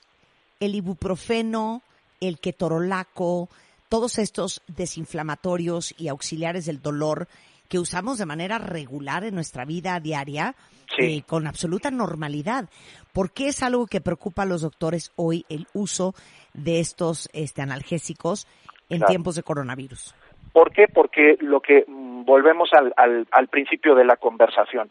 el 0.61 0.75
ibuprofeno, 0.75 1.82
el 2.21 2.38
ketorolaco, 2.38 3.49
todos 3.88 4.18
estos 4.18 4.62
desinflamatorios 4.68 5.94
y 5.99 6.09
auxiliares 6.09 6.66
del 6.66 6.80
dolor 6.80 7.28
que 7.68 7.78
usamos 7.78 8.18
de 8.18 8.26
manera 8.26 8.59
regular 8.59 9.25
en 9.25 9.35
nuestra 9.35 9.64
vida 9.64 9.99
diaria 9.99 10.54
eh, 10.99 11.23
con 11.23 11.47
absoluta 11.47 11.90
normalidad. 11.90 12.68
¿Por 13.12 13.32
qué 13.32 13.49
es 13.49 13.62
algo 13.62 13.87
que 13.87 14.00
preocupa 14.00 14.42
a 14.42 14.47
los 14.47 14.61
doctores 14.62 15.11
hoy 15.16 15.47
el 15.49 15.66
uso 15.73 16.14
de 16.52 16.80
estos 16.80 17.30
este, 17.32 17.62
analgésicos 17.62 18.47
en 18.90 19.00
tiempos 19.02 19.37
de 19.37 19.42
coronavirus? 19.42 20.14
¿Por 20.52 20.71
qué? 20.71 20.87
Porque 20.87 21.37
lo 21.40 21.61
que 21.61 21.85
mm, 21.87 22.25
volvemos 22.25 22.71
al, 22.75 22.92
al, 22.97 23.26
al 23.30 23.49
principio 23.49 23.94
de 23.94 24.04
la 24.04 24.16
conversación 24.16 24.90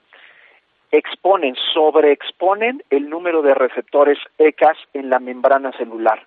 exponen, 0.91 1.55
sobreexponen 1.74 2.83
el 2.89 3.10
número 3.10 3.41
de 3.41 3.53
receptores 3.53 4.17
ECAS 4.38 4.77
en 4.93 5.10
la 5.10 5.19
membrana 5.19 5.71
celular. 5.74 6.25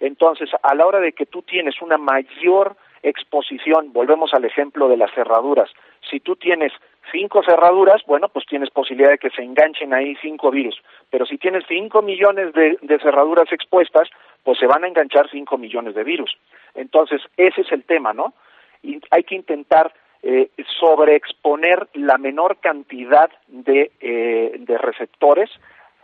Entonces, 0.00 0.50
a 0.62 0.74
la 0.74 0.86
hora 0.86 1.00
de 1.00 1.12
que 1.12 1.26
tú 1.26 1.42
tienes 1.42 1.80
una 1.80 1.98
mayor 1.98 2.76
exposición, 3.02 3.92
volvemos 3.92 4.34
al 4.34 4.44
ejemplo 4.44 4.88
de 4.88 4.96
las 4.96 5.12
cerraduras, 5.14 5.70
si 6.10 6.20
tú 6.20 6.36
tienes 6.36 6.72
cinco 7.12 7.42
cerraduras, 7.42 8.02
bueno, 8.06 8.28
pues 8.28 8.46
tienes 8.46 8.70
posibilidad 8.70 9.10
de 9.10 9.18
que 9.18 9.30
se 9.30 9.42
enganchen 9.42 9.94
ahí 9.94 10.16
cinco 10.20 10.50
virus, 10.50 10.80
pero 11.10 11.26
si 11.26 11.38
tienes 11.38 11.64
cinco 11.68 12.02
millones 12.02 12.52
de, 12.52 12.78
cerraduras 13.00 13.50
expuestas, 13.52 14.08
pues 14.42 14.58
se 14.58 14.66
van 14.66 14.84
a 14.84 14.88
enganchar 14.88 15.28
cinco 15.30 15.58
millones 15.58 15.94
de 15.94 16.04
virus. 16.04 16.36
Entonces, 16.74 17.22
ese 17.36 17.62
es 17.62 17.72
el 17.72 17.84
tema, 17.84 18.12
¿no? 18.12 18.34
Y 18.82 19.00
hay 19.10 19.24
que 19.24 19.34
intentar 19.34 19.92
eh, 20.22 20.50
sobreexponer 20.80 21.88
la 21.94 22.18
menor 22.18 22.58
cantidad 22.58 23.30
de, 23.48 23.92
eh, 24.00 24.60
receptores 24.80 25.50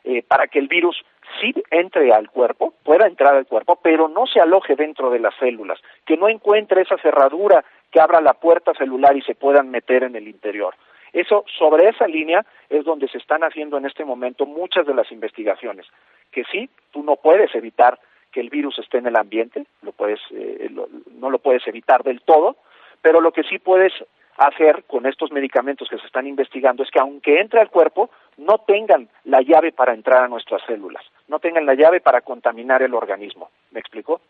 eh, 0.04 0.22
para 0.22 0.46
que 0.48 0.58
el 0.58 0.68
virus 0.68 1.04
sí 1.40 1.54
entre 1.70 2.12
al 2.12 2.30
cuerpo, 2.30 2.74
pueda 2.82 3.06
entrar 3.06 3.34
al 3.34 3.46
cuerpo, 3.46 3.78
pero 3.82 4.08
no 4.08 4.26
se 4.26 4.40
aloje 4.40 4.74
dentro 4.74 5.10
de 5.10 5.20
las 5.20 5.34
células, 5.36 5.80
que 6.04 6.16
no 6.16 6.28
encuentre 6.28 6.82
esa 6.82 6.98
cerradura 6.98 7.64
que 7.90 8.00
abra 8.00 8.20
la 8.20 8.34
puerta 8.34 8.74
celular 8.74 9.16
y 9.16 9.22
se 9.22 9.34
puedan 9.34 9.70
meter 9.70 10.02
en 10.02 10.16
el 10.16 10.28
interior. 10.28 10.74
Eso, 11.12 11.44
sobre 11.58 11.88
esa 11.88 12.06
línea 12.06 12.44
es 12.70 12.84
donde 12.84 13.06
se 13.08 13.18
están 13.18 13.44
haciendo 13.44 13.76
en 13.76 13.86
este 13.86 14.04
momento 14.04 14.46
muchas 14.46 14.86
de 14.86 14.94
las 14.94 15.12
investigaciones, 15.12 15.86
que 16.30 16.44
sí, 16.50 16.70
tú 16.90 17.02
no 17.02 17.16
puedes 17.16 17.54
evitar 17.54 17.98
que 18.32 18.40
el 18.40 18.48
virus 18.48 18.78
esté 18.78 18.98
en 18.98 19.06
el 19.06 19.16
ambiente, 19.16 19.66
lo 19.82 19.92
puedes, 19.92 20.20
eh, 20.30 20.70
no 21.18 21.30
lo 21.30 21.38
puedes 21.38 21.66
evitar 21.68 22.02
del 22.02 22.22
todo, 22.22 22.56
pero 23.02 23.20
lo 23.20 23.32
que 23.32 23.42
sí 23.42 23.58
puedes 23.58 23.92
hacer 24.36 24.84
con 24.84 25.06
estos 25.06 25.30
medicamentos 25.30 25.88
que 25.88 25.98
se 25.98 26.06
están 26.06 26.26
investigando 26.26 26.82
es 26.82 26.90
que 26.90 27.00
aunque 27.00 27.40
entre 27.40 27.60
al 27.60 27.70
cuerpo, 27.70 28.10
no 28.38 28.58
tengan 28.58 29.08
la 29.24 29.42
llave 29.42 29.72
para 29.72 29.92
entrar 29.92 30.24
a 30.24 30.28
nuestras 30.28 30.62
células, 30.66 31.04
no 31.28 31.38
tengan 31.38 31.66
la 31.66 31.74
llave 31.74 32.00
para 32.00 32.22
contaminar 32.22 32.82
el 32.82 32.94
organismo. 32.94 33.50
¿Me 33.72 33.80
explico? 33.80 34.20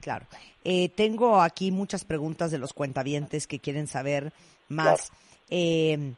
Claro. 0.00 0.26
Eh, 0.64 0.88
tengo 0.90 1.40
aquí 1.40 1.70
muchas 1.70 2.04
preguntas 2.04 2.50
de 2.50 2.58
los 2.58 2.72
cuentavientes 2.72 3.46
que 3.46 3.58
quieren 3.58 3.86
saber 3.86 4.32
más. 4.68 5.12
Eh, 5.50 6.14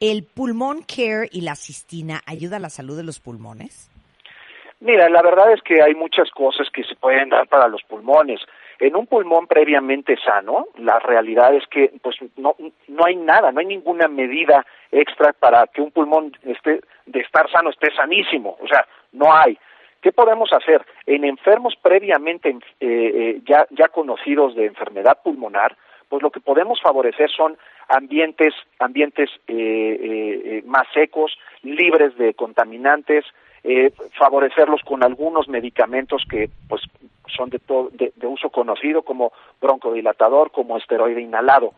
¿El 0.00 0.24
pulmón 0.24 0.82
care 0.82 1.28
y 1.30 1.42
la 1.42 1.54
cistina 1.54 2.22
ayuda 2.26 2.56
a 2.56 2.60
la 2.60 2.70
salud 2.70 2.96
de 2.96 3.04
los 3.04 3.20
pulmones? 3.20 3.90
Mira, 4.80 5.10
la 5.10 5.20
verdad 5.20 5.52
es 5.52 5.60
que 5.62 5.82
hay 5.82 5.94
muchas 5.94 6.30
cosas 6.30 6.68
que 6.72 6.82
se 6.84 6.96
pueden 6.96 7.28
dar 7.28 7.46
para 7.48 7.68
los 7.68 7.82
pulmones. 7.82 8.40
En 8.80 8.96
un 8.96 9.06
pulmón 9.06 9.46
previamente 9.46 10.16
sano, 10.16 10.68
la 10.78 10.98
realidad 10.98 11.54
es 11.54 11.66
que 11.66 11.92
pues 12.02 12.16
no, 12.38 12.56
no 12.88 13.04
hay 13.04 13.14
nada, 13.14 13.52
no 13.52 13.60
hay 13.60 13.66
ninguna 13.66 14.08
medida 14.08 14.64
extra 14.90 15.34
para 15.34 15.66
que 15.66 15.82
un 15.82 15.90
pulmón 15.90 16.32
esté, 16.44 16.80
de 17.04 17.20
estar 17.20 17.50
sano 17.50 17.68
esté 17.68 17.94
sanísimo, 17.94 18.56
o 18.58 18.66
sea, 18.66 18.86
no 19.12 19.32
hay. 19.32 19.58
¿Qué 20.00 20.12
podemos 20.12 20.50
hacer? 20.54 20.82
En 21.04 21.24
enfermos 21.24 21.74
previamente 21.82 22.48
eh, 22.48 22.56
eh, 22.80 23.40
ya, 23.46 23.66
ya 23.68 23.88
conocidos 23.88 24.54
de 24.54 24.64
enfermedad 24.64 25.18
pulmonar, 25.22 25.76
pues 26.08 26.22
lo 26.22 26.30
que 26.30 26.40
podemos 26.40 26.80
favorecer 26.80 27.30
son 27.30 27.58
ambientes, 27.86 28.54
ambientes 28.78 29.28
eh, 29.46 30.62
más 30.64 30.86
secos, 30.94 31.38
libres 31.62 32.16
de 32.16 32.32
contaminantes, 32.32 33.26
favorecerlos 34.18 34.80
con 34.82 35.02
algunos 35.04 35.48
medicamentos 35.48 36.24
que 36.28 36.48
pues 36.68 36.82
son 37.28 37.50
de, 37.50 37.60
de, 38.16 38.26
uso 38.26 38.50
conocido 38.50 39.02
como 39.02 39.32
broncodilatador, 39.60 40.50
como 40.50 40.76
esteroide 40.76 41.20
inhalado. 41.20 41.74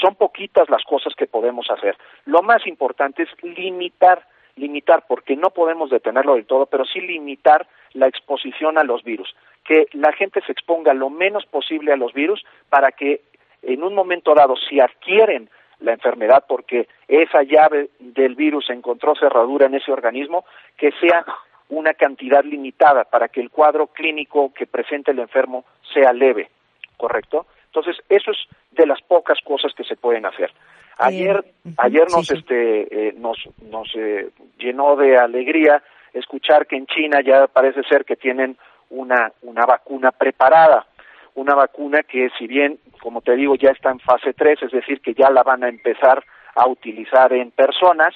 Son 0.00 0.14
poquitas 0.14 0.70
las 0.70 0.82
cosas 0.84 1.14
que 1.14 1.26
podemos 1.26 1.70
hacer. 1.70 1.96
Lo 2.24 2.42
más 2.42 2.66
importante 2.66 3.24
es 3.24 3.28
limitar, 3.42 4.26
limitar, 4.56 5.04
porque 5.06 5.36
no 5.36 5.50
podemos 5.50 5.90
detenerlo 5.90 6.34
del 6.34 6.46
todo, 6.46 6.66
pero 6.66 6.84
sí 6.84 7.00
limitar 7.00 7.66
la 7.92 8.06
exposición 8.06 8.78
a 8.78 8.84
los 8.84 9.02
virus. 9.02 9.34
Que 9.64 9.86
la 9.92 10.12
gente 10.12 10.40
se 10.46 10.52
exponga 10.52 10.94
lo 10.94 11.10
menos 11.10 11.44
posible 11.46 11.92
a 11.92 11.96
los 11.96 12.12
virus 12.14 12.44
para 12.70 12.92
que 12.92 13.22
en 13.62 13.82
un 13.82 13.94
momento 13.94 14.34
dado, 14.34 14.54
si 14.56 14.80
adquieren 14.80 15.50
la 15.80 15.92
enfermedad 15.92 16.44
porque 16.48 16.88
esa 17.08 17.42
llave 17.42 17.90
del 17.98 18.34
virus 18.34 18.70
encontró 18.70 19.14
cerradura 19.14 19.66
en 19.66 19.74
ese 19.74 19.92
organismo, 19.92 20.44
que 20.76 20.90
sea 21.00 21.24
una 21.68 21.94
cantidad 21.94 22.44
limitada 22.44 23.04
para 23.04 23.28
que 23.28 23.40
el 23.40 23.50
cuadro 23.50 23.88
clínico 23.88 24.52
que 24.54 24.66
presente 24.66 25.10
el 25.10 25.18
enfermo 25.18 25.64
sea 25.92 26.12
leve, 26.12 26.50
¿correcto? 26.96 27.46
Entonces, 27.66 27.96
eso 28.08 28.30
es 28.30 28.38
de 28.70 28.86
las 28.86 29.02
pocas 29.02 29.38
cosas 29.44 29.72
que 29.74 29.84
se 29.84 29.96
pueden 29.96 30.24
hacer. 30.24 30.52
Ayer, 30.98 31.44
ayer 31.76 32.06
nos, 32.10 32.30
este, 32.30 33.08
eh, 33.08 33.14
nos, 33.18 33.36
nos 33.70 33.88
eh, 33.96 34.30
llenó 34.58 34.96
de 34.96 35.18
alegría 35.18 35.82
escuchar 36.14 36.66
que 36.66 36.76
en 36.76 36.86
China 36.86 37.20
ya 37.20 37.46
parece 37.48 37.82
ser 37.82 38.04
que 38.06 38.16
tienen 38.16 38.56
una, 38.88 39.30
una 39.42 39.66
vacuna 39.66 40.10
preparada. 40.12 40.86
Una 41.36 41.54
vacuna 41.54 42.02
que 42.02 42.30
si 42.38 42.46
bien, 42.46 42.78
como 43.00 43.20
te 43.20 43.36
digo, 43.36 43.54
ya 43.54 43.70
está 43.70 43.90
en 43.90 44.00
fase 44.00 44.32
3, 44.32 44.64
es 44.64 44.72
decir, 44.72 45.00
que 45.00 45.14
ya 45.14 45.30
la 45.30 45.42
van 45.42 45.62
a 45.64 45.68
empezar 45.68 46.24
a 46.54 46.66
utilizar 46.66 47.32
en 47.32 47.50
personas, 47.50 48.14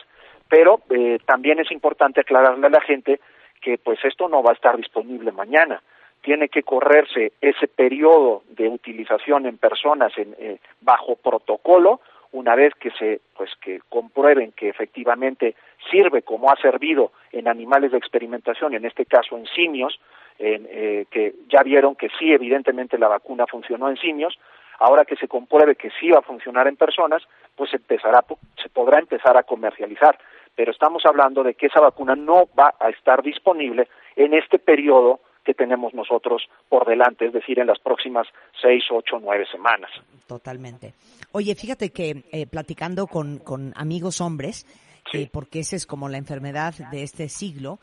pero 0.48 0.80
eh, 0.90 1.18
también 1.26 1.60
es 1.60 1.70
importante 1.70 2.20
aclararle 2.20 2.66
a 2.66 2.70
la 2.70 2.80
gente 2.80 3.20
que 3.60 3.78
pues 3.78 3.98
esto 4.04 4.28
no 4.28 4.42
va 4.42 4.50
a 4.50 4.54
estar 4.54 4.76
disponible 4.76 5.32
mañana. 5.32 5.82
Tiene 6.22 6.48
que 6.48 6.62
correrse 6.62 7.32
ese 7.40 7.68
periodo 7.68 8.42
de 8.48 8.68
utilización 8.68 9.46
en 9.46 9.58
personas 9.58 10.16
en, 10.16 10.34
eh, 10.38 10.58
bajo 10.80 11.16
protocolo 11.16 12.00
una 12.32 12.54
vez 12.54 12.74
que 12.74 12.90
se 12.92 13.20
pues 13.36 13.50
que 13.60 13.80
comprueben 13.88 14.52
que 14.52 14.68
efectivamente 14.68 15.56
sirve 15.90 16.22
como 16.22 16.50
ha 16.50 16.56
servido 16.56 17.12
en 17.32 17.48
animales 17.48 17.90
de 17.92 17.98
experimentación, 17.98 18.74
en 18.74 18.84
este 18.84 19.04
caso 19.04 19.36
en 19.36 19.46
simios, 19.46 20.00
eh, 20.40 21.06
que 21.10 21.34
ya 21.48 21.62
vieron 21.62 21.94
que 21.94 22.08
sí 22.18 22.32
evidentemente 22.32 22.98
la 22.98 23.08
vacuna 23.08 23.46
funcionó 23.46 23.90
en 23.90 23.96
simios, 23.96 24.38
ahora 24.78 25.04
que 25.04 25.16
se 25.16 25.28
compruebe 25.28 25.76
que 25.76 25.90
sí 26.00 26.10
va 26.10 26.20
a 26.20 26.22
funcionar 26.22 26.66
en 26.66 26.76
personas, 26.76 27.22
pues 27.54 27.72
empezará 27.74 28.24
se 28.62 28.68
podrá 28.70 28.98
empezar 28.98 29.36
a 29.36 29.42
comercializar, 29.42 30.18
pero 30.54 30.72
estamos 30.72 31.04
hablando 31.04 31.42
de 31.42 31.54
que 31.54 31.66
esa 31.66 31.80
vacuna 31.80 32.16
no 32.16 32.48
va 32.58 32.74
a 32.80 32.88
estar 32.88 33.22
disponible 33.22 33.88
en 34.16 34.34
este 34.34 34.58
periodo 34.58 35.20
que 35.44 35.54
tenemos 35.54 35.94
nosotros 35.94 36.42
por 36.68 36.86
delante, 36.86 37.26
es 37.26 37.32
decir, 37.32 37.58
en 37.58 37.66
las 37.66 37.78
próximas 37.78 38.26
seis, 38.60 38.84
ocho, 38.90 39.18
nueve 39.20 39.46
semanas. 39.50 39.90
Totalmente. 40.26 40.94
Oye, 41.32 41.54
fíjate 41.54 41.90
que 41.90 42.24
eh, 42.32 42.46
platicando 42.46 43.06
con, 43.06 43.38
con, 43.38 43.72
amigos 43.76 44.20
hombres, 44.20 44.66
eh, 45.12 45.28
porque 45.32 45.60
esa 45.60 45.76
es 45.76 45.86
como 45.86 46.08
la 46.08 46.18
enfermedad 46.18 46.74
de 46.90 47.02
este 47.02 47.28
siglo, 47.28 47.78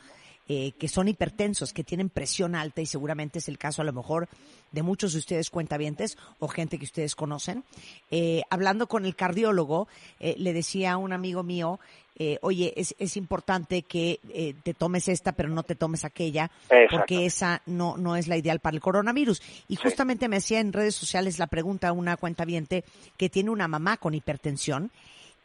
eh, 0.50 0.72
que 0.80 0.88
son 0.88 1.08
hipertensos, 1.08 1.74
que 1.74 1.84
tienen 1.84 2.10
presión 2.10 2.56
alta 2.56 2.82
y 2.82 2.86
seguramente 2.86 3.40
es 3.40 3.48
el 3.48 3.58
caso 3.58 3.82
a 3.82 3.86
lo 3.86 3.94
mejor 3.94 4.28
de 4.72 4.84
muchos 4.84 5.14
de 5.14 5.20
ustedes 5.20 5.50
cuentavientes 5.50 6.18
o 6.40 6.48
gente 6.48 6.78
que 6.78 6.86
ustedes 6.86 7.16
conocen. 7.16 7.64
Eh, 8.12 8.44
hablando 8.50 8.88
con 8.88 9.06
el 9.06 9.16
cardiólogo, 9.16 9.88
eh, 10.20 10.36
le 10.38 10.54
decía 10.54 10.94
a 10.94 10.98
un 10.98 11.14
amigo 11.14 11.44
mío, 11.44 11.80
eh, 12.20 12.40
oye, 12.42 12.74
es, 12.76 12.96
es 12.98 13.16
importante 13.16 13.84
que 13.84 14.20
eh, 14.34 14.56
te 14.64 14.74
tomes 14.74 15.08
esta, 15.08 15.34
pero 15.34 15.50
no 15.50 15.62
te 15.62 15.76
tomes 15.76 16.04
aquella, 16.04 16.50
porque 16.90 17.28
esa 17.28 17.62
no, 17.68 17.96
no 17.96 18.16
es 18.16 18.28
la 18.28 18.38
ideal 18.38 18.60
para 18.60 18.76
el 18.76 18.82
coronavirus. 18.82 19.42
Y 19.68 19.76
justamente 19.76 20.28
me 20.28 20.38
hacía 20.38 20.60
en 20.60 20.74
redes 20.74 20.96
sociales 20.96 21.38
la 21.38 21.46
pregunta 21.46 21.90
a 21.90 21.94
una 21.94 22.18
cuentaviente 22.18 22.84
que 23.18 23.30
tiene 23.30 23.52
una 23.52 23.68
mamá 23.68 23.98
con 23.98 24.16
hipertensión 24.16 24.92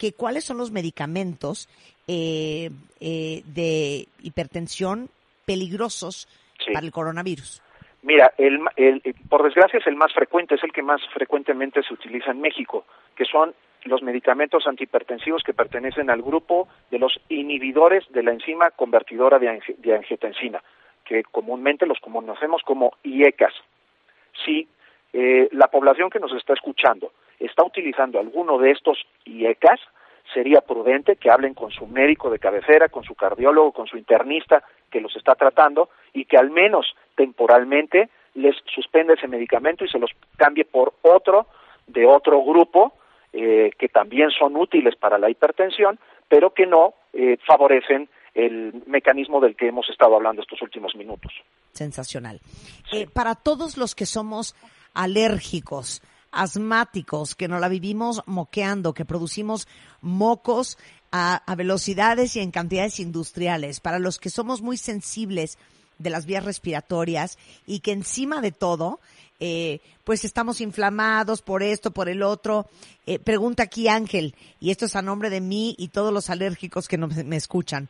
que 0.03 0.13
cuáles 0.15 0.43
son 0.43 0.59
los 0.59 0.73
medicamentos 0.73 1.69
eh, 2.09 2.71
eh, 2.99 3.43
de 3.47 4.09
hipertensión 4.21 5.09
peligrosos 5.47 6.27
para 6.73 6.85
el 6.85 6.91
coronavirus. 6.91 7.63
Mira, 8.03 8.33
el, 8.37 8.59
por 9.29 9.45
desgracia 9.45 9.79
es 9.79 9.87
el 9.87 9.95
más 9.95 10.13
frecuente, 10.13 10.57
es 10.57 10.65
el 10.65 10.73
que 10.73 10.83
más 10.83 11.01
frecuentemente 11.15 11.85
se 11.85 11.95
utiliza 11.95 12.33
en 12.33 12.41
México, 12.41 12.85
que 13.15 13.25
son 13.25 13.55
los 13.85 14.03
medicamentos 14.03 14.67
antihipertensivos 14.67 15.45
que 15.45 15.55
pertenecen 15.55 16.11
al 16.11 16.21
grupo 16.21 16.67
de 16.91 16.99
los 16.99 17.21
inhibidores 17.29 18.05
de 18.11 18.25
la 18.25 18.33
enzima 18.33 18.73
convertidora 18.73 19.39
de, 19.39 19.95
angiotensina, 19.95 20.61
que 21.05 21.23
comúnmente 21.23 21.87
los 21.87 22.01
conocemos 22.01 22.63
como 22.65 22.95
IECAS. 23.05 23.55
Si 24.45 24.67
eh, 25.13 25.49
la 25.53 25.69
población 25.69 26.11
que 26.11 26.19
nos 26.19 26.33
está 26.33 26.55
escuchando 26.55 27.13
está 27.39 27.65
utilizando 27.65 28.19
alguno 28.19 28.59
de 28.59 28.71
estos 28.71 28.99
IECAS, 29.25 29.81
sería 30.33 30.61
prudente 30.61 31.17
que 31.17 31.31
hablen 31.31 31.55
con 31.55 31.71
su 31.71 31.87
médico 31.87 32.31
de 32.31 32.39
cabecera, 32.39 32.89
con 32.89 33.05
su 33.05 33.15
cardiólogo, 33.15 33.73
con 33.73 33.87
su 33.87 33.97
internista 33.97 34.63
que 34.91 35.01
los 35.01 35.15
está 35.17 35.35
tratando 35.35 35.91
y 36.13 36.25
que 36.25 36.37
al 36.37 36.51
menos 36.51 36.95
temporalmente 37.17 38.09
les 38.35 38.57
suspenda 38.75 39.15
ese 39.15 39.29
medicamento 39.29 39.85
y 39.85 39.89
se 39.89 39.99
los 39.99 40.11
cambie 40.37 40.65
por 40.65 40.95
otro 41.03 41.47
de 41.87 42.07
otro 42.07 42.43
grupo 42.43 42.95
eh, 43.33 43.71
que 43.79 43.89
también 43.89 44.31
son 44.31 44.57
útiles 44.57 44.95
para 44.97 45.19
la 45.19 45.31
hipertensión, 45.31 45.99
pero 46.29 46.53
que 46.53 46.67
no 46.67 46.95
eh, 47.13 47.39
favorecen 47.47 48.09
el 48.35 48.83
mecanismo 48.87 49.41
del 49.41 49.57
que 49.57 49.69
hemos 49.69 49.89
estado 49.91 50.17
hablando 50.17 50.43
estos 50.43 50.61
últimos 50.63 50.95
minutos. 50.95 51.33
Sensacional. 51.73 52.41
Eh, 52.93 53.07
para 53.13 53.35
todos 53.35 53.77
los 53.77 53.95
que 53.95 54.07
somos 54.07 54.55
alérgicos 54.95 56.03
asmáticos, 56.33 57.35
que 57.35 57.49
nos 57.49 57.61
la 57.61 57.69
vivimos 57.69 58.23
moqueando, 58.27 58.95
que 58.95 59.05
producimos 59.05 59.69
mocos 60.01 60.79
a, 61.13 61.37
a 61.47 61.55
velocidades 61.55 62.35
y 62.37 62.41
en 62.41 62.51
cantidades 62.51 62.99
industriales, 62.99 63.81
para 63.81 63.99
los 63.99 64.19
que 64.19 64.31
somos 64.31 64.63
muy 64.63 64.77
sensibles 64.77 65.59
de 65.99 66.11
las 66.11 66.27
vías 66.27 66.45
respiratorias 66.45 67.39
y 67.67 67.81
que 67.81 67.93
encima 67.93 68.41
de 68.41 68.53
todo 68.53 69.01
eh, 69.45 69.81
pues 70.05 70.25
estamos 70.25 70.61
inflamados 70.61 71.43
por 71.43 71.65
esto, 71.65 71.91
por 71.91 72.09
el 72.09 72.23
otro. 72.23 72.67
Eh, 73.07 73.19
pregunta 73.19 73.65
aquí 73.65 73.89
Ángel, 73.89 74.37
y 74.61 74.71
esto 74.71 74.85
es 74.85 74.95
a 74.95 75.03
nombre 75.03 75.31
de 75.31 75.41
mí 75.41 75.75
y 75.79 75.89
todos 75.89 76.13
los 76.13 76.31
alérgicos 76.31 76.87
que 76.87 76.97
no 76.97 77.09
me, 77.09 77.35
escuchan. 77.35 77.89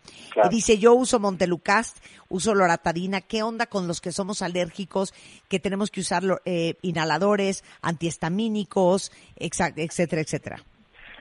dice, 0.51 0.79
yo 0.79 0.95
uso 0.95 1.21
Montelucast, 1.21 2.03
uso 2.31 2.55
loratadina, 2.55 3.21
¿qué 3.21 3.43
onda 3.43 3.67
con 3.67 3.87
los 3.87 4.01
que 4.01 4.13
somos 4.13 4.41
alérgicos, 4.41 5.13
que 5.51 5.61
tenemos 5.61 5.91
que 5.91 6.01
usar 6.01 6.23
eh, 6.47 6.77
inhaladores, 6.81 7.65
antihistamínicos, 7.83 9.13
etcétera, 9.37 10.23
etcétera? 10.23 10.57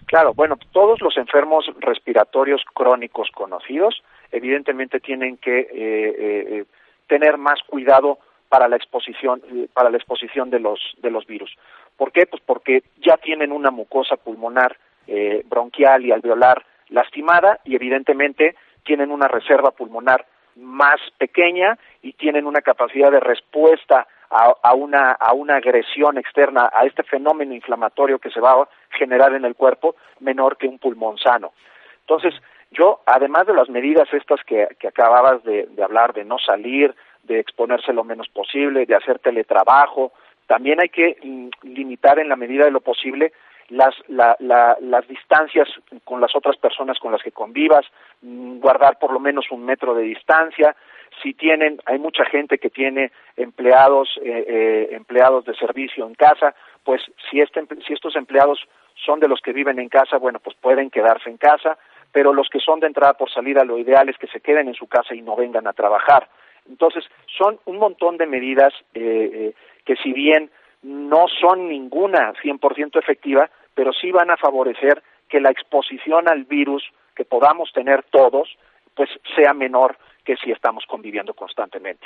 Claro, 0.05 0.33
bueno, 0.33 0.57
todos 0.71 1.01
los 1.01 1.17
enfermos 1.17 1.65
respiratorios 1.81 2.61
crónicos 2.73 3.29
conocidos 3.35 4.01
evidentemente 4.31 5.01
tienen 5.01 5.35
que 5.35 6.65
tener 7.07 7.37
más 7.37 7.59
cuidado 7.67 8.17
para 8.51 8.67
la 8.67 8.75
exposición 8.75 9.41
eh, 9.49 9.69
para 9.73 9.89
la 9.89 9.95
exposición 9.95 10.49
de 10.49 10.59
los 10.59 10.79
de 10.97 11.09
los 11.09 11.25
virus. 11.25 11.55
¿Por 11.95 12.11
qué? 12.11 12.25
Pues 12.25 12.43
porque 12.45 12.83
ya 12.97 13.15
tienen 13.15 13.53
una 13.53 13.71
mucosa 13.71 14.17
pulmonar 14.17 14.75
eh, 15.07 15.41
bronquial 15.45 16.05
y 16.05 16.11
alveolar 16.11 16.65
lastimada 16.89 17.61
y 17.63 17.75
evidentemente 17.75 18.55
tienen 18.83 19.09
una 19.09 19.29
reserva 19.29 19.71
pulmonar 19.71 20.25
más 20.57 20.99
pequeña 21.17 21.79
y 22.01 22.11
tienen 22.11 22.45
una 22.45 22.59
capacidad 22.59 23.09
de 23.09 23.21
respuesta 23.21 24.05
a, 24.29 24.53
a, 24.61 24.73
una, 24.73 25.11
a 25.11 25.33
una 25.33 25.55
agresión 25.55 26.17
externa, 26.17 26.69
a 26.73 26.85
este 26.85 27.03
fenómeno 27.03 27.53
inflamatorio 27.53 28.19
que 28.19 28.31
se 28.31 28.41
va 28.41 28.51
a 28.51 28.67
generar 28.97 29.33
en 29.33 29.45
el 29.45 29.55
cuerpo 29.55 29.95
menor 30.19 30.57
que 30.57 30.67
un 30.67 30.77
pulmón 30.77 31.17
sano. 31.17 31.53
Entonces, 32.01 32.33
yo, 32.71 32.99
además 33.05 33.47
de 33.47 33.53
las 33.53 33.69
medidas 33.69 34.13
estas 34.13 34.43
que, 34.43 34.67
que 34.77 34.89
acababas 34.89 35.41
de, 35.45 35.67
de 35.67 35.83
hablar, 35.83 36.13
de 36.13 36.25
no 36.25 36.37
salir, 36.37 36.93
de 37.23 37.39
exponerse 37.39 37.93
lo 37.93 38.03
menos 38.03 38.27
posible, 38.29 38.85
de 38.85 38.95
hacer 38.95 39.19
teletrabajo. 39.19 40.13
También 40.47 40.79
hay 40.81 40.89
que 40.89 41.17
mm, 41.23 41.49
limitar 41.63 42.19
en 42.19 42.29
la 42.29 42.35
medida 42.35 42.65
de 42.65 42.71
lo 42.71 42.81
posible 42.81 43.31
las, 43.71 43.95
las 44.09 45.07
distancias 45.07 45.67
con 46.03 46.19
las 46.19 46.35
otras 46.35 46.57
personas 46.57 46.99
con 46.99 47.11
las 47.11 47.23
que 47.23 47.31
convivas, 47.31 47.85
mm, 48.21 48.59
guardar 48.59 48.99
por 48.99 49.13
lo 49.13 49.19
menos 49.19 49.49
un 49.49 49.63
metro 49.63 49.93
de 49.93 50.03
distancia. 50.03 50.75
Si 51.23 51.33
tienen, 51.33 51.79
hay 51.85 51.97
mucha 51.97 52.25
gente 52.25 52.57
que 52.57 52.69
tiene 52.69 53.11
empleados, 53.37 54.09
eh, 54.21 54.45
eh, 54.47 54.89
empleados 54.91 55.45
de 55.45 55.55
servicio 55.55 56.05
en 56.05 56.15
casa, 56.15 56.53
pues 56.83 57.01
si, 57.29 57.39
este, 57.39 57.65
si 57.87 57.93
estos 57.93 58.15
empleados 58.15 58.59
son 59.05 59.19
de 59.19 59.27
los 59.27 59.39
que 59.41 59.53
viven 59.53 59.79
en 59.79 59.89
casa, 59.89 60.17
bueno, 60.17 60.39
pues 60.39 60.55
pueden 60.57 60.89
quedarse 60.89 61.29
en 61.29 61.37
casa, 61.37 61.77
pero 62.11 62.33
los 62.33 62.49
que 62.49 62.59
son 62.59 62.79
de 62.79 62.87
entrada 62.87 63.13
por 63.13 63.31
salida, 63.31 63.63
lo 63.63 63.77
ideal 63.77 64.09
es 64.09 64.17
que 64.17 64.27
se 64.27 64.41
queden 64.41 64.67
en 64.67 64.73
su 64.73 64.87
casa 64.87 65.15
y 65.15 65.21
no 65.21 65.35
vengan 65.35 65.67
a 65.67 65.73
trabajar. 65.73 66.27
Entonces, 66.69 67.03
son 67.37 67.59
un 67.65 67.77
montón 67.77 68.17
de 68.17 68.27
medidas 68.27 68.73
eh, 68.93 69.29
eh, 69.33 69.53
que 69.85 69.95
si 69.97 70.13
bien 70.13 70.49
no 70.83 71.27
son 71.27 71.67
ninguna 71.69 72.33
100% 72.33 72.99
efectiva, 72.99 73.49
pero 73.73 73.91
sí 73.93 74.11
van 74.11 74.31
a 74.31 74.37
favorecer 74.37 75.01
que 75.29 75.39
la 75.39 75.51
exposición 75.51 76.27
al 76.27 76.43
virus 76.45 76.83
que 77.15 77.25
podamos 77.25 77.71
tener 77.73 78.03
todos, 78.03 78.49
pues 78.95 79.09
sea 79.35 79.53
menor 79.53 79.97
que 80.23 80.35
si 80.37 80.51
estamos 80.51 80.85
conviviendo 80.87 81.33
constantemente. 81.33 82.05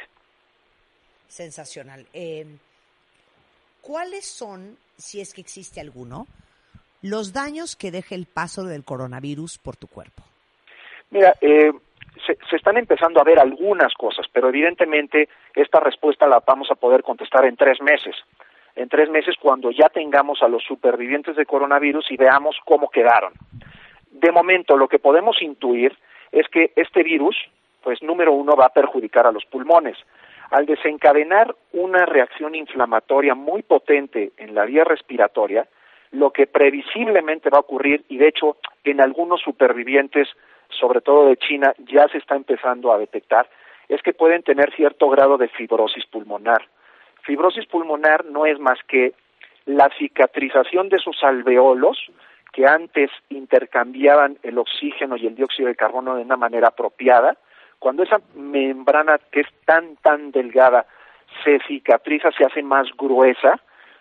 Sensacional. 1.27 2.05
Eh, 2.13 2.45
¿Cuáles 3.81 4.25
son, 4.25 4.77
si 4.97 5.21
es 5.21 5.33
que 5.33 5.41
existe 5.41 5.79
alguno, 5.79 6.27
los 7.01 7.33
daños 7.33 7.75
que 7.75 7.91
deja 7.91 8.15
el 8.15 8.25
paso 8.25 8.63
del 8.63 8.83
coronavirus 8.83 9.57
por 9.59 9.75
tu 9.75 9.87
cuerpo? 9.87 10.23
Mira, 11.11 11.35
eh, 11.41 11.71
se, 12.25 12.37
están 12.55 12.77
empezando 12.77 13.19
a 13.19 13.23
ver 13.23 13.39
algunas 13.39 13.93
cosas, 13.93 14.25
pero 14.31 14.49
evidentemente 14.49 15.29
esta 15.53 15.79
respuesta 15.79 16.27
la 16.27 16.41
vamos 16.45 16.69
a 16.71 16.75
poder 16.75 17.03
contestar 17.03 17.45
en 17.45 17.55
tres 17.55 17.81
meses. 17.81 18.15
En 18.75 18.89
tres 18.89 19.09
meses 19.09 19.35
cuando 19.39 19.71
ya 19.71 19.89
tengamos 19.89 20.41
a 20.41 20.47
los 20.47 20.63
supervivientes 20.63 21.35
de 21.35 21.45
coronavirus 21.45 22.11
y 22.11 22.17
veamos 22.17 22.57
cómo 22.65 22.89
quedaron. 22.89 23.33
De 24.11 24.31
momento, 24.31 24.77
lo 24.77 24.87
que 24.87 24.99
podemos 24.99 25.41
intuir 25.41 25.97
es 26.31 26.47
que 26.49 26.71
este 26.75 27.03
virus, 27.03 27.37
pues 27.81 28.01
número 28.01 28.33
uno, 28.33 28.55
va 28.55 28.65
a 28.65 28.73
perjudicar 28.73 29.27
a 29.27 29.31
los 29.31 29.45
pulmones. 29.45 29.97
Al 30.51 30.65
desencadenar 30.65 31.55
una 31.73 32.05
reacción 32.05 32.55
inflamatoria 32.55 33.35
muy 33.35 33.63
potente 33.63 34.31
en 34.37 34.53
la 34.53 34.65
vía 34.65 34.83
respiratoria, 34.83 35.67
lo 36.11 36.31
que 36.31 36.47
previsiblemente 36.47 37.49
va 37.49 37.57
a 37.57 37.61
ocurrir, 37.61 38.05
y 38.09 38.17
de 38.17 38.27
hecho 38.27 38.57
en 38.83 39.01
algunos 39.01 39.41
supervivientes 39.41 40.29
sobre 40.69 41.01
todo 41.01 41.27
de 41.27 41.37
China, 41.37 41.73
ya 41.79 42.07
se 42.07 42.17
está 42.17 42.35
empezando 42.35 42.91
a 42.91 42.97
detectar, 42.97 43.47
es 43.87 44.01
que 44.01 44.13
pueden 44.13 44.43
tener 44.43 44.73
cierto 44.75 45.09
grado 45.09 45.37
de 45.37 45.47
fibrosis 45.47 46.05
pulmonar. 46.07 46.67
Fibrosis 47.23 47.65
pulmonar 47.65 48.25
no 48.25 48.45
es 48.45 48.59
más 48.59 48.79
que 48.87 49.13
la 49.65 49.89
cicatrización 49.97 50.89
de 50.89 50.99
sus 50.99 51.23
alveolos 51.23 51.97
que 52.53 52.65
antes 52.65 53.11
intercambiaban 53.29 54.37
el 54.43 54.57
oxígeno 54.57 55.17
y 55.17 55.27
el 55.27 55.35
dióxido 55.35 55.67
de 55.67 55.75
carbono 55.75 56.15
de 56.15 56.21
una 56.21 56.37
manera 56.37 56.69
apropiada, 56.69 57.37
cuando 57.79 58.03
esa 58.03 58.21
membrana 58.33 59.19
que 59.31 59.41
es 59.41 59.47
tan, 59.65 59.97
tan 59.97 60.31
delgada 60.31 60.85
se 61.43 61.59
cicatriza, 61.67 62.31
se 62.31 62.45
hace 62.45 62.63
más 62.63 62.87
gruesa, 62.97 63.59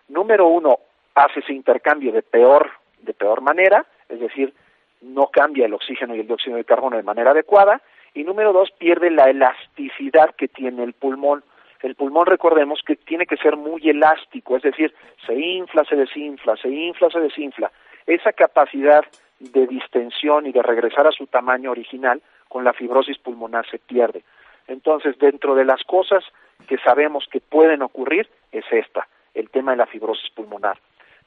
número 0.08 0.46
uno, 0.46 0.78
hace 1.14 1.40
ese 1.40 1.52
intercambio 1.52 2.12
de 2.12 2.22
peor, 2.22 2.70
de 3.00 3.12
peor 3.12 3.40
manera, 3.40 3.84
es 4.08 4.20
decir, 4.20 4.54
no 5.00 5.28
cambia 5.28 5.66
el 5.66 5.74
oxígeno 5.74 6.14
y 6.14 6.20
el 6.20 6.26
dióxido 6.26 6.56
de 6.56 6.64
carbono 6.64 6.96
de 6.96 7.02
manera 7.02 7.32
adecuada, 7.32 7.80
y 8.14 8.22
número 8.22 8.52
dos, 8.52 8.70
pierde 8.70 9.10
la 9.10 9.28
elasticidad 9.28 10.34
que 10.36 10.48
tiene 10.48 10.84
el 10.84 10.92
pulmón. 10.92 11.42
El 11.82 11.96
pulmón, 11.96 12.26
recordemos 12.26 12.80
que 12.86 12.96
tiene 12.96 13.26
que 13.26 13.36
ser 13.36 13.56
muy 13.56 13.88
elástico, 13.88 14.56
es 14.56 14.62
decir, 14.62 14.94
se 15.26 15.34
infla, 15.34 15.84
se 15.84 15.96
desinfla, 15.96 16.56
se 16.56 16.68
infla, 16.68 17.10
se 17.10 17.20
desinfla. 17.20 17.72
Esa 18.06 18.32
capacidad 18.32 19.04
de 19.40 19.66
distensión 19.66 20.46
y 20.46 20.52
de 20.52 20.62
regresar 20.62 21.06
a 21.06 21.12
su 21.12 21.26
tamaño 21.26 21.72
original 21.72 22.22
con 22.48 22.64
la 22.64 22.72
fibrosis 22.72 23.18
pulmonar 23.18 23.68
se 23.68 23.78
pierde. 23.78 24.22
Entonces, 24.68 25.18
dentro 25.18 25.54
de 25.54 25.64
las 25.64 25.82
cosas 25.84 26.24
que 26.68 26.78
sabemos 26.78 27.26
que 27.30 27.40
pueden 27.40 27.82
ocurrir 27.82 28.28
es 28.52 28.64
esta, 28.70 29.06
el 29.34 29.50
tema 29.50 29.72
de 29.72 29.78
la 29.78 29.86
fibrosis 29.86 30.30
pulmonar. 30.30 30.78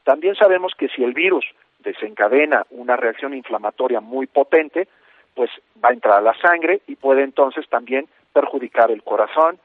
También 0.04 0.36
sabemos 0.36 0.74
que 0.76 0.88
si 0.88 1.04
el 1.04 1.14
virus 1.14 1.46
desencadena 1.80 2.66
una 2.72 2.96
reacción 2.96 3.34
inflamatoria 3.34 4.02
muy 4.02 4.28
potente, 4.28 4.88
pues 5.34 5.50
va 5.84 5.90
a 5.90 5.94
entrar 5.94 6.18
a 6.18 6.22
la 6.22 6.34
sangre 6.40 6.82
y 6.88 6.96
puede 6.96 7.24
entonces 7.24 7.68
también 7.70 8.08
perjudicar 8.34 8.92
el 8.92 9.04
corazón, 9.04 9.60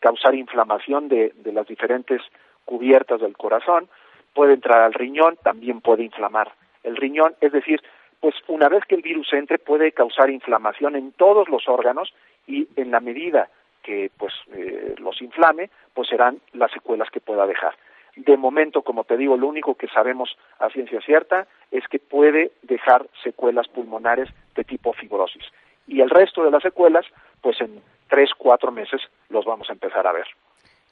causar 0.00 0.34
inflamación 0.34 1.08
de, 1.08 1.32
las 1.52 1.66
diferentes 1.66 2.22
cubiertas 2.64 3.20
del 3.20 3.36
corazón, 3.36 3.88
puede 4.34 4.54
entrar 4.54 4.82
al 4.82 4.94
riñón, 4.94 5.36
también 5.42 5.80
puede 5.80 6.04
inflamar 6.04 6.52
el 6.84 6.96
riñón, 6.96 7.34
es 7.40 7.52
decir, 7.52 7.82
pues 8.20 8.34
una 8.48 8.68
vez 8.68 8.84
que 8.84 8.94
el 8.94 9.02
virus 9.02 9.32
entre 9.32 9.58
puede 9.58 9.92
causar 9.92 10.30
inflamación 10.30 10.94
en 10.94 11.12
todos 11.12 11.48
los 11.48 11.68
órganos 11.68 12.12
y 12.46 12.68
en 12.76 12.90
la 12.90 13.00
medida 13.00 13.48
que 13.82 14.10
pues 14.16 14.34
eh, 14.52 14.94
los 14.98 15.20
inflame, 15.22 15.70
pues 15.94 16.08
serán 16.08 16.38
las 16.52 16.70
secuelas 16.70 17.10
que 17.10 17.20
pueda 17.20 17.46
dejar. 17.46 17.74
De 18.16 18.36
momento, 18.36 18.82
como 18.82 19.04
te 19.04 19.16
digo, 19.16 19.36
lo 19.36 19.48
único 19.48 19.74
que 19.74 19.88
sabemos 19.88 20.36
a 20.58 20.68
ciencia 20.70 21.00
cierta 21.00 21.46
es 21.70 21.84
que 21.88 21.98
puede 21.98 22.52
dejar 22.62 23.08
secuelas 23.22 23.68
pulmonares 23.68 24.28
de 24.54 24.64
tipo 24.64 24.92
fibrosis. 24.92 25.44
Y 25.86 26.00
el 26.00 26.10
resto 26.10 26.44
de 26.44 26.50
las 26.50 26.62
secuelas, 26.62 27.06
pues 27.40 27.60
en 27.60 27.80
tres, 28.08 28.30
cuatro 28.36 28.72
meses 28.72 29.00
los 29.28 29.44
vamos 29.44 29.68
a 29.70 29.72
empezar 29.72 30.06
a 30.06 30.12
ver. 30.12 30.26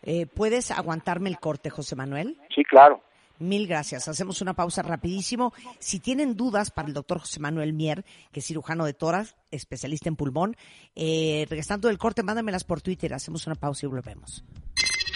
Eh, 0.03 0.27
¿Puedes 0.27 0.71
aguantarme 0.71 1.29
el 1.29 1.39
corte, 1.39 1.71
José 1.71 1.97
Manuel? 1.97 2.37
Sí, 2.55 2.65
claro. 2.65 3.01
Mil 3.39 3.69
gracias. 3.69 4.09
Hacemos 4.09 4.43
una 4.43 4.55
pausa 4.55 4.83
rapidísimo. 4.83 5.53
Si 5.79 6.01
tienen 6.01 6.37
dudas 6.37 6.73
para 6.73 6.89
el 6.89 6.95
doctor 6.95 7.21
José 7.21 7.39
Manuel 7.39 7.73
Mier, 7.73 8.05
que 8.33 8.41
es 8.41 8.47
cirujano 8.47 8.85
de 8.85 8.95
toras, 8.95 9.37
especialista 9.53 10.09
en 10.09 10.17
pulmón, 10.17 10.57
eh, 10.97 11.47
regresando 11.49 11.87
del 11.87 11.99
corte, 11.99 12.25
mándamelas 12.25 12.65
por 12.65 12.81
Twitter. 12.81 13.15
Hacemos 13.15 13.47
una 13.47 13.55
pausa 13.55 13.87
y 13.87 13.89
volvemos. 13.89 14.45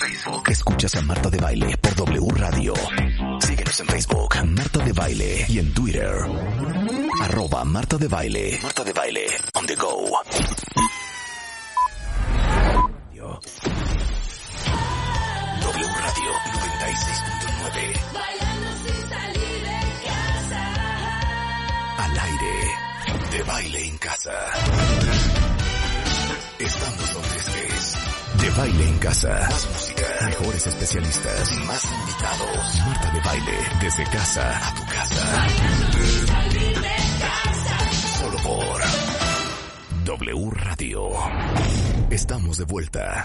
Facebook. 0.03 0.49
Escuchas 0.49 0.95
a 0.97 1.03
Marta 1.03 1.31
de 1.31 1.39
Baile 1.39 1.77
por 1.79 1.95
W 1.95 2.29
Radio. 2.35 2.75
Síguenos 3.41 3.81
en 3.81 3.87
Facebook, 3.87 4.35
Marta 4.47 4.81
de 4.81 4.93
Baile. 4.93 5.47
Y 5.49 5.59
en 5.61 5.73
Twitter, 5.73 6.13
arroba 7.21 7.65
Marta 7.65 7.97
de 7.97 8.09
Baile. 8.09 8.59
Marta 8.63 8.83
de 8.83 8.93
Baile, 8.93 9.27
on 9.55 9.67
the 9.67 9.77
go. 9.77 10.21
W 15.61 15.87
Radio 15.87 16.33
96.9. 16.53 18.01
Al 21.99 22.19
aire, 22.19 22.75
de 23.31 23.43
baile 23.45 23.87
en 23.87 23.99
casa. 23.99 24.33
Estamos 26.59 27.15
donde 27.15 27.37
estés. 27.39 27.95
De 28.41 28.51
baile 28.51 28.89
en 28.89 28.99
casa. 28.99 29.92
Mejores 30.27 30.67
especialistas. 30.67 31.57
Más 31.67 31.85
invitados. 31.85 32.81
Marta 32.87 33.13
de 33.13 33.21
baile. 33.21 33.59
Desde 33.81 34.05
casa 34.05 34.69
a 34.69 34.75
tu 34.75 34.83
casa. 34.87 35.49
Solo 38.19 38.39
por 38.43 38.83
W 40.05 40.51
Radio. 40.51 41.11
Estamos 42.11 42.59
de 42.59 42.65
vuelta. 42.65 43.23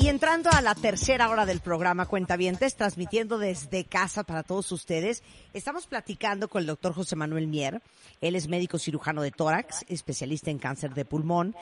Y 0.00 0.08
entrando 0.08 0.48
a 0.52 0.60
la 0.62 0.76
tercera 0.76 1.28
hora 1.28 1.44
del 1.44 1.58
programa 1.58 2.06
Cuentavientes, 2.06 2.76
transmitiendo 2.76 3.36
desde 3.36 3.84
casa 3.84 4.22
para 4.22 4.44
todos 4.44 4.70
ustedes, 4.70 5.24
estamos 5.54 5.86
platicando 5.86 6.48
con 6.48 6.60
el 6.60 6.66
doctor 6.66 6.94
José 6.94 7.16
Manuel 7.16 7.48
Mier. 7.48 7.82
Él 8.20 8.36
es 8.36 8.46
médico 8.46 8.78
cirujano 8.78 9.22
de 9.22 9.32
tórax, 9.32 9.84
especialista 9.88 10.50
en 10.50 10.58
cáncer 10.58 10.94
de 10.94 11.04
pulmón, 11.04 11.56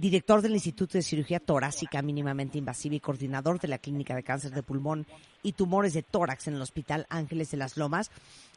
director 0.00 0.40
del 0.40 0.54
Instituto 0.54 0.96
de 0.96 1.02
Cirugía 1.02 1.40
Torácica 1.40 2.00
Mínimamente 2.00 2.56
Invasiva 2.56 2.94
y 2.94 3.00
coordinador 3.00 3.60
de 3.60 3.68
la 3.68 3.76
Clínica 3.76 4.14
de 4.14 4.22
Cáncer 4.22 4.50
de 4.52 4.62
Pulmón 4.62 5.06
y 5.42 5.52
Tumores 5.52 5.92
de 5.92 6.02
Tórax 6.02 6.48
en 6.48 6.54
el 6.54 6.62
Hospital 6.62 7.06
Ángeles 7.10 7.50
de 7.50 7.58
las 7.58 7.76
Lomas. 7.76 8.10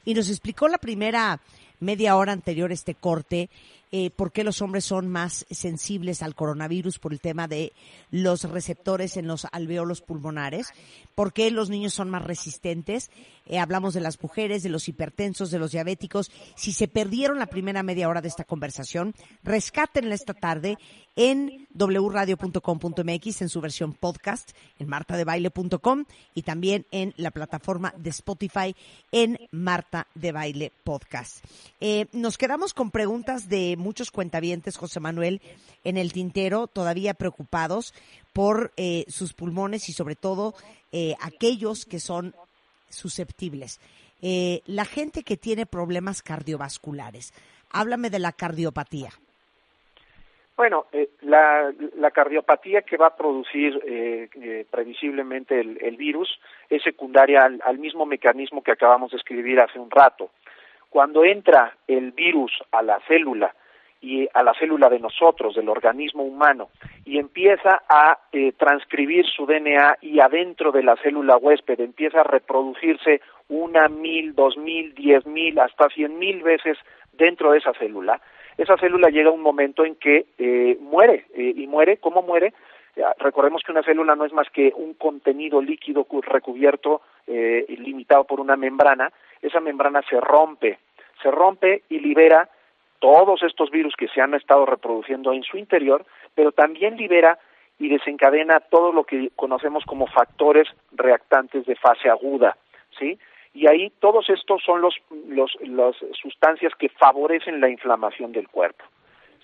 Y 0.05 0.13
nos 0.13 0.29
explicó 0.29 0.69
la 0.69 0.77
primera 0.77 1.41
media 1.81 2.15
hora 2.15 2.31
anterior 2.31 2.71
este 2.71 2.95
corte 2.95 3.49
eh, 3.91 4.09
por 4.09 4.31
qué 4.31 4.43
los 4.43 4.61
hombres 4.61 4.85
son 4.85 5.07
más 5.07 5.45
sensibles 5.51 6.23
al 6.23 6.33
coronavirus 6.33 6.97
por 6.97 7.13
el 7.13 7.19
tema 7.19 7.47
de 7.47 7.73
los 8.09 8.43
receptores 8.45 9.17
en 9.17 9.27
los 9.27 9.45
alveolos 9.51 10.01
pulmonares, 10.01 10.69
por 11.13 11.31
qué 11.31 11.51
los 11.51 11.69
niños 11.69 11.93
son 11.93 12.09
más 12.09 12.23
resistentes. 12.23 13.11
Eh, 13.45 13.59
hablamos 13.59 13.93
de 13.93 14.01
las 14.01 14.21
mujeres, 14.21 14.63
de 14.63 14.69
los 14.69 14.87
hipertensos, 14.87 15.51
de 15.51 15.59
los 15.59 15.71
diabéticos. 15.71 16.31
Si 16.55 16.71
se 16.71 16.87
perdieron 16.87 17.39
la 17.39 17.47
primera 17.47 17.83
media 17.83 18.07
hora 18.09 18.21
de 18.21 18.27
esta 18.27 18.43
conversación, 18.43 19.13
rescátenla 19.43 20.15
esta 20.15 20.33
tarde 20.33 20.77
en 21.15 21.67
wradio.com.mx 21.73 23.41
en 23.41 23.49
su 23.49 23.61
versión 23.61 23.93
podcast, 23.93 24.51
en 24.79 24.87
martadebaile.com 24.87 26.05
y 26.33 26.41
también 26.41 26.85
en 26.91 27.13
la 27.17 27.31
plataforma 27.31 27.93
de 27.97 28.09
Spotify 28.09 28.75
en 29.11 29.39
Marta 29.51 30.07
de 30.15 30.31
Baile 30.31 30.71
Podcast. 30.83 31.43
Eh, 31.79 32.07
nos 32.13 32.37
quedamos 32.37 32.73
con 32.73 32.91
preguntas 32.91 33.49
de 33.49 33.75
muchos 33.77 34.11
cuentavientes, 34.11 34.77
José 34.77 34.99
Manuel, 34.99 35.41
en 35.83 35.97
el 35.97 36.13
tintero, 36.13 36.67
todavía 36.67 37.13
preocupados 37.13 37.93
por 38.31 38.73
eh, 38.77 39.05
sus 39.07 39.33
pulmones 39.33 39.89
y 39.89 39.93
sobre 39.93 40.15
todo 40.15 40.55
eh, 40.91 41.15
aquellos 41.21 41.85
que 41.85 41.99
son 41.99 42.35
susceptibles. 42.93 43.79
Eh, 44.21 44.61
la 44.65 44.85
gente 44.85 45.23
que 45.23 45.37
tiene 45.37 45.65
problemas 45.65 46.21
cardiovasculares. 46.21 47.33
Háblame 47.71 48.09
de 48.09 48.19
la 48.19 48.31
cardiopatía. 48.31 49.09
Bueno, 50.55 50.85
eh, 50.91 51.09
la, 51.21 52.11
cardiopatía 52.11 52.83
que 52.83 52.95
va 52.95 53.07
a 53.07 53.15
producir 53.15 53.81
eh, 53.85 54.29
eh, 54.35 54.65
previsiblemente 54.69 55.59
el, 55.59 55.79
el, 55.81 55.97
virus 55.97 56.39
es 56.69 56.83
secundaria 56.83 57.41
al, 57.41 57.59
al, 57.65 57.79
mismo 57.79 58.05
mecanismo 58.05 58.61
que 58.61 58.71
acabamos 58.71 59.11
de 59.11 59.17
escribir 59.17 59.59
hace 59.59 59.79
un 59.79 59.89
rato. 59.89 60.29
Cuando 60.89 61.25
entra 61.25 61.75
el 61.87 62.11
virus 62.11 62.51
a 62.71 62.83
la 62.83 62.99
célula 63.07 63.55
y 64.03 64.27
a 64.33 64.43
la 64.43 64.53
célula 64.53 64.89
de 64.89 64.99
nosotros, 64.99 65.55
del 65.55 65.69
organismo 65.69 66.23
humano, 66.23 66.69
y 67.05 67.19
empieza 67.19 67.83
a 67.87 68.19
eh, 68.33 68.51
transcribir 68.51 69.25
su 69.25 69.45
DNA 69.45 69.99
y 70.01 70.19
adentro 70.19 70.73
de 70.73 70.83
la 70.83 70.97
célula 70.97 71.37
huésped 71.37 71.79
empieza 71.79 72.19
a 72.19 72.25
reproducirse 72.25 73.21
una, 73.47 73.87
mil, 73.87 74.35
dos 74.35 74.57
mil, 74.57 74.93
diez 74.93 75.25
mil, 75.25 75.57
hasta 75.57 75.87
cien 75.89 76.19
mil 76.19 76.43
veces 76.43 76.77
dentro 77.13 77.51
de 77.51 77.59
esa 77.59 77.71
célula, 77.73 78.19
esa 78.57 78.75
célula 78.77 79.09
llega 79.09 79.29
a 79.29 79.33
un 79.33 79.41
momento 79.41 79.85
en 79.85 79.95
que 79.95 80.25
eh, 80.37 80.77
muere. 80.81 81.25
Eh, 81.33 81.53
¿Y 81.55 81.65
muere? 81.67 81.97
¿Cómo 81.97 82.21
muere? 82.21 82.53
recordemos 83.17 83.63
que 83.63 83.71
una 83.71 83.81
célula 83.81 84.15
no 84.15 84.23
es 84.23 84.33
más 84.33 84.47
que 84.51 84.71
un 84.75 84.93
contenido 84.93 85.59
líquido 85.59 86.05
recubierto, 86.21 87.01
eh, 87.25 87.65
limitado 87.69 88.23
por 88.25 88.39
una 88.39 88.55
membrana. 88.55 89.11
Esa 89.41 89.59
membrana 89.59 90.03
se 90.07 90.21
rompe, 90.21 90.77
se 91.23 91.31
rompe 91.31 91.81
y 91.89 91.99
libera 91.99 92.47
todos 93.03 93.43
estos 93.43 93.69
virus 93.69 93.97
que 93.97 94.07
se 94.07 94.21
han 94.21 94.33
estado 94.33 94.65
reproduciendo 94.65 95.33
en 95.33 95.43
su 95.43 95.57
interior, 95.57 96.05
pero 96.35 96.53
también 96.53 96.95
libera 96.95 97.37
y 97.77 97.89
desencadena 97.89 98.61
todo 98.61 98.93
lo 98.93 99.03
que 99.03 99.29
conocemos 99.35 99.83
como 99.83 100.07
factores 100.07 100.69
reactantes 100.93 101.65
de 101.65 101.75
fase 101.75 102.09
aguda, 102.09 102.55
¿sí? 102.97 103.19
y 103.53 103.67
ahí 103.67 103.91
todos 103.99 104.29
estos 104.29 104.63
son 104.63 104.79
los, 104.79 104.95
los, 105.27 105.51
las 105.63 105.97
sustancias 106.13 106.71
que 106.79 106.87
favorecen 106.87 107.59
la 107.59 107.67
inflamación 107.67 108.31
del 108.31 108.47
cuerpo. 108.47 108.85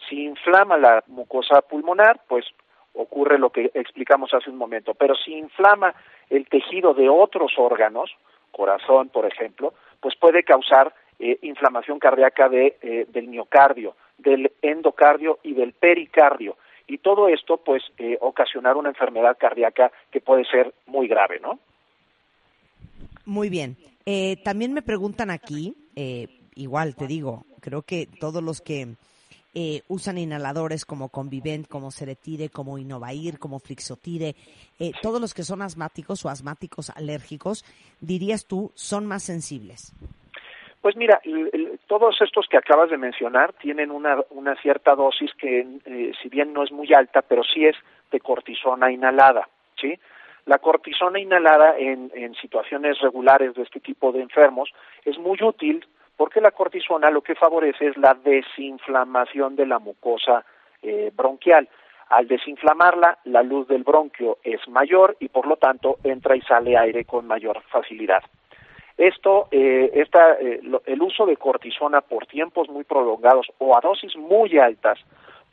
Si 0.08 0.24
inflama 0.24 0.78
la 0.78 1.04
mucosa 1.08 1.62
pulmonar, 1.62 2.22
pues 2.30 2.46
ocurre 2.94 3.38
lo 3.38 3.50
que 3.50 3.72
explicamos 3.74 4.34
hace 4.34 4.50
un 4.50 4.58
momento, 4.58 4.94
pero 4.94 5.16
si 5.16 5.34
inflama 5.34 5.94
el 6.30 6.48
tejido 6.48 6.94
de 6.94 7.10
otros 7.10 7.52
órganos, 7.58 8.10
corazón, 8.54 9.10
por 9.10 9.26
ejemplo, 9.26 9.74
pues 10.00 10.16
puede 10.16 10.44
causar 10.44 10.94
eh, 11.20 11.38
inflamación 11.42 12.00
cardíaca 12.00 12.50
de, 12.50 12.78
eh, 12.82 13.06
del 13.12 13.28
miocardio, 13.28 13.96
del 14.18 14.52
endocardio 14.62 15.40
y 15.44 15.54
del 15.54 15.74
pericardio. 15.74 16.56
y 16.88 16.98
todo 16.98 17.28
esto 17.28 17.58
pues 17.58 17.84
eh, 18.00 18.18
ocasionar 18.20 18.76
una 18.76 18.90
enfermedad 18.90 19.38
cardíaca 19.40 19.92
que 20.12 20.22
puede 20.22 20.44
ser 20.46 20.74
muy 20.88 21.08
grave, 21.08 21.40
¿no? 21.40 21.60
Muy 23.26 23.50
bien. 23.50 23.78
Eh, 24.08 24.38
también 24.44 24.74
me 24.74 24.82
preguntan 24.82 25.30
aquí, 25.30 25.76
eh, 25.96 26.28
igual 26.56 26.96
te 26.96 27.06
digo, 27.06 27.46
creo 27.62 27.84
que 27.84 28.08
todos 28.20 28.42
los 28.42 28.60
que 28.60 28.96
eh, 29.54 29.84
usan 29.88 30.18
inhaladores 30.18 30.84
como 30.86 31.10
Convivent, 31.10 31.68
como 31.68 31.92
Ceretire, 31.92 32.50
como 32.50 32.80
Innovair, 32.80 33.38
como 33.38 33.60
Flixotire, 33.60 34.36
eh, 34.80 34.92
todos 35.02 35.22
los 35.22 35.34
que 35.36 35.44
son 35.44 35.62
asmáticos 35.62 36.26
o 36.26 36.30
asmáticos 36.30 36.90
alérgicos, 36.90 37.66
dirías 38.02 38.46
tú, 38.46 38.72
son 38.74 39.06
más 39.06 39.24
sensibles. 39.24 39.94
Pues 40.82 40.96
mira, 40.96 41.20
todos 41.88 42.22
estos 42.22 42.48
que 42.48 42.58
acabas 42.58 42.90
de 42.90 42.98
mencionar 42.98 43.52
tienen 43.54 43.92
una, 43.92 44.56
cierta 44.62 44.96
dosis 44.96 45.34
que, 45.34 45.68
eh, 45.86 46.12
si 46.22 46.30
bien 46.30 46.54
no 46.54 46.64
es 46.64 46.72
muy 46.72 46.94
alta, 46.94 47.22
pero 47.22 47.44
sí 47.44 47.66
es 47.66 47.76
de 48.12 48.20
cortisona 48.22 48.90
inhalada, 48.90 49.50
¿sí? 49.80 50.00
La 50.46 50.58
cortisona 50.60 51.20
inhalada 51.20 51.78
en, 51.78 52.12
en 52.16 52.34
situaciones 52.36 53.00
regulares 53.00 53.54
de 53.56 53.64
este 53.64 53.82
tipo 53.82 54.12
de 54.12 54.22
enfermos 54.22 54.72
es 55.04 55.18
muy 55.20 55.38
útil 55.42 55.86
porque 56.20 56.42
la 56.42 56.52
cortisona 56.52 57.10
lo 57.12 57.22
que 57.22 57.36
favorece 57.36 57.88
es 57.88 57.98
la 57.98 58.14
desinflamación 58.14 59.56
de 59.56 59.66
la 59.66 59.80
mucosa 59.80 60.44
eh, 60.82 61.12
bronquial. 61.16 61.70
Al 62.10 62.28
desinflamarla, 62.28 63.20
la 63.26 63.42
luz 63.42 63.68
del 63.68 63.84
bronquio 63.84 64.38
es 64.44 64.68
mayor 64.68 65.16
y 65.20 65.30
por 65.30 65.46
lo 65.46 65.56
tanto 65.56 65.98
entra 66.04 66.36
y 66.36 66.42
sale 66.42 66.78
aire 66.78 67.06
con 67.06 67.28
mayor 67.28 67.62
facilidad. 67.70 68.24
Esto, 69.00 69.48
eh, 69.52 69.92
esta, 69.94 70.34
eh, 70.34 70.60
lo- 70.62 70.82
el 70.86 71.02
uso 71.02 71.26
de 71.26 71.38
cortisona 71.38 72.02
por 72.02 72.26
tiempos 72.26 72.68
muy 72.68 72.84
prolongados 72.84 73.48
o 73.58 73.74
a 73.76 73.80
dosis 73.80 74.14
muy 74.18 74.58
altas 74.60 75.00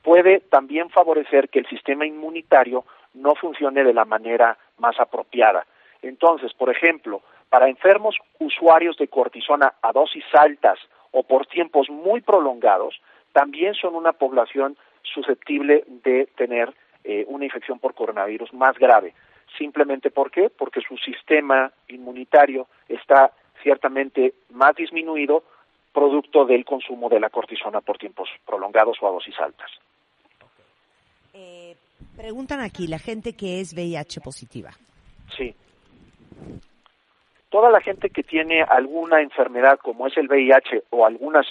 puede 0.03 0.41
también 0.41 0.91
favorecer 0.91 1.49
que 1.49 1.61
el 1.61 1.67
sistema 1.69 2.05
inmunitario 2.05 2.85
no 3.15 3.37
funcione 3.37 3.85
de 3.85 3.95
la 3.95 4.05
manera 4.05 4.59
más 4.79 4.99
apropiada. 4.99 5.65
Entonces, 6.03 6.53
por 6.55 6.71
ejemplo, 6.71 7.23
para 7.49 7.69
enfermos 7.69 8.17
usuarios 8.41 8.97
de 8.99 9.07
cortisona 9.07 9.75
a 9.81 9.93
dosis 9.93 10.25
altas 10.33 10.81
o 11.13 11.23
por 11.23 11.47
tiempos 11.47 11.89
muy 11.89 12.23
prolongados, 12.23 13.01
también 13.33 13.75
son 13.75 13.95
una 13.95 14.13
población 14.13 14.77
susceptible 15.03 15.85
de 15.87 16.27
tener 16.37 16.75
eh, 17.05 17.25
una 17.29 17.45
infección 17.45 17.79
por 17.79 17.95
coronavirus 17.95 18.53
más 18.53 18.77
grave. 18.77 19.15
Simplemente 19.57 20.11
¿por 20.11 20.31
qué? 20.31 20.51
Porque 20.51 20.81
su 20.81 20.97
sistema 20.99 21.73
inmunitario 21.89 22.67
está 22.89 23.33
ciertamente 23.63 24.35
más 24.51 24.75
disminuido 24.77 25.43
producto 25.93 26.45
del 26.45 26.65
consumo 26.65 27.09
de 27.09 27.21
la 27.21 27.31
cortisona 27.31 27.81
por 27.81 27.97
tiempos 27.97 28.29
prolongados 28.45 28.99
o 29.01 29.09
a 29.09 29.13
dosis 29.13 29.39
altas. 29.41 29.71
Eh, 31.33 31.75
preguntan 32.17 32.61
aquí, 32.61 32.87
la 32.87 32.99
gente 32.99 33.35
que 33.35 33.61
es 33.61 33.73
VIH 33.75 34.21
positiva. 34.21 34.73
Sí. 35.35 35.55
Toda 37.49 37.71
la 37.71 37.81
gente 37.81 38.11
que 38.11 38.23
tiene 38.23 38.63
alguna 38.63 39.23
enfermedad 39.23 39.79
como 39.79 40.07
es 40.07 40.17
el 40.17 40.29
VIH 40.29 40.85
o 40.91 41.07
algunas, 41.07 41.47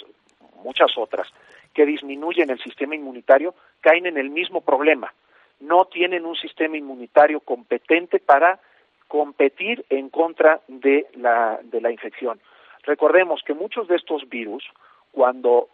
muchas 0.62 0.96
otras, 0.96 1.26
que 1.74 1.84
disminuyen 1.84 2.50
el 2.50 2.58
sistema 2.60 2.94
inmunitario, 2.94 3.54
caen 3.80 4.06
en 4.06 4.16
el 4.16 4.30
mismo 4.30 4.60
problema. 4.60 5.12
No 5.60 5.86
tienen 5.86 6.26
un 6.26 6.36
sistema 6.36 6.76
inmunitario 6.76 7.40
competente 7.40 8.18
para 8.18 8.60
competir 9.08 9.84
en 9.90 10.10
contra 10.10 10.60
de 10.68 11.06
la, 11.14 11.58
de 11.62 11.80
la 11.80 11.90
infección. 11.90 12.40
Recordemos 12.82 13.42
que 13.42 13.54
muchos 13.54 13.88
de 13.88 13.96
estos 13.96 14.28
virus, 14.28 14.64
cuando 15.12 15.68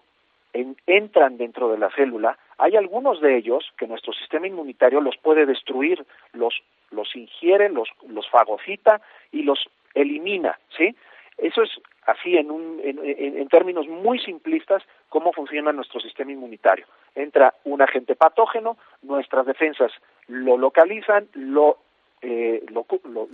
en- 0.52 0.76
entran 0.86 1.36
dentro 1.38 1.70
de 1.70 1.78
la 1.78 1.90
célula, 1.90 2.38
hay 2.58 2.76
algunos 2.76 3.20
de 3.20 3.36
ellos 3.36 3.72
que 3.76 3.86
nuestro 3.86 4.12
sistema 4.12 4.46
inmunitario 4.46 5.00
los 5.00 5.16
puede 5.16 5.46
destruir, 5.46 6.04
los, 6.32 6.62
los 6.90 7.14
ingiere, 7.16 7.68
los, 7.70 7.88
los 8.08 8.28
fagocita 8.30 9.00
y 9.32 9.42
los 9.42 9.68
elimina, 9.94 10.58
¿sí? 10.76 10.94
Eso 11.38 11.62
es 11.62 11.70
así 12.06 12.36
en, 12.36 12.50
un, 12.50 12.80
en, 12.82 12.98
en- 13.04 13.48
términos 13.48 13.86
muy 13.88 14.18
simplistas 14.18 14.82
cómo 15.08 15.32
funciona 15.32 15.72
nuestro 15.72 16.00
sistema 16.00 16.32
inmunitario. 16.32 16.86
Entra 17.14 17.54
un 17.64 17.82
agente 17.82 18.14
patógeno, 18.16 18.76
nuestras 19.02 19.46
defensas 19.46 19.92
lo 20.28 20.56
localizan, 20.56 21.28
lo, 21.34 21.78
eh, 22.22 22.64
lo, 22.70 22.86
lo, 23.04 23.28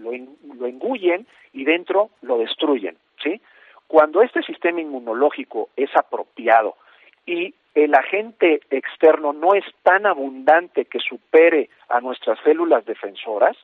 lo 0.55 0.67
engullen 0.67 1.27
y 1.53 1.65
dentro 1.65 2.11
lo 2.23 2.39
destruyen, 2.39 2.97
¿sí? 3.23 3.41
Cuando 3.87 4.23
este 4.23 4.43
sistema 4.43 4.81
inmunológico 4.81 5.71
es 5.77 5.91
apropiado 5.97 6.77
y 7.27 7.55
el 7.75 7.95
agente 7.95 8.61
externo 8.71 9.33
no 9.33 9.55
es 9.55 9.65
tan 9.83 10.05
abundante 10.07 10.87
que 10.87 10.99
supere 10.99 11.71
a 11.89 12.01
nuestras 12.01 12.39
células 12.41 12.85
defensoras, 12.85 13.57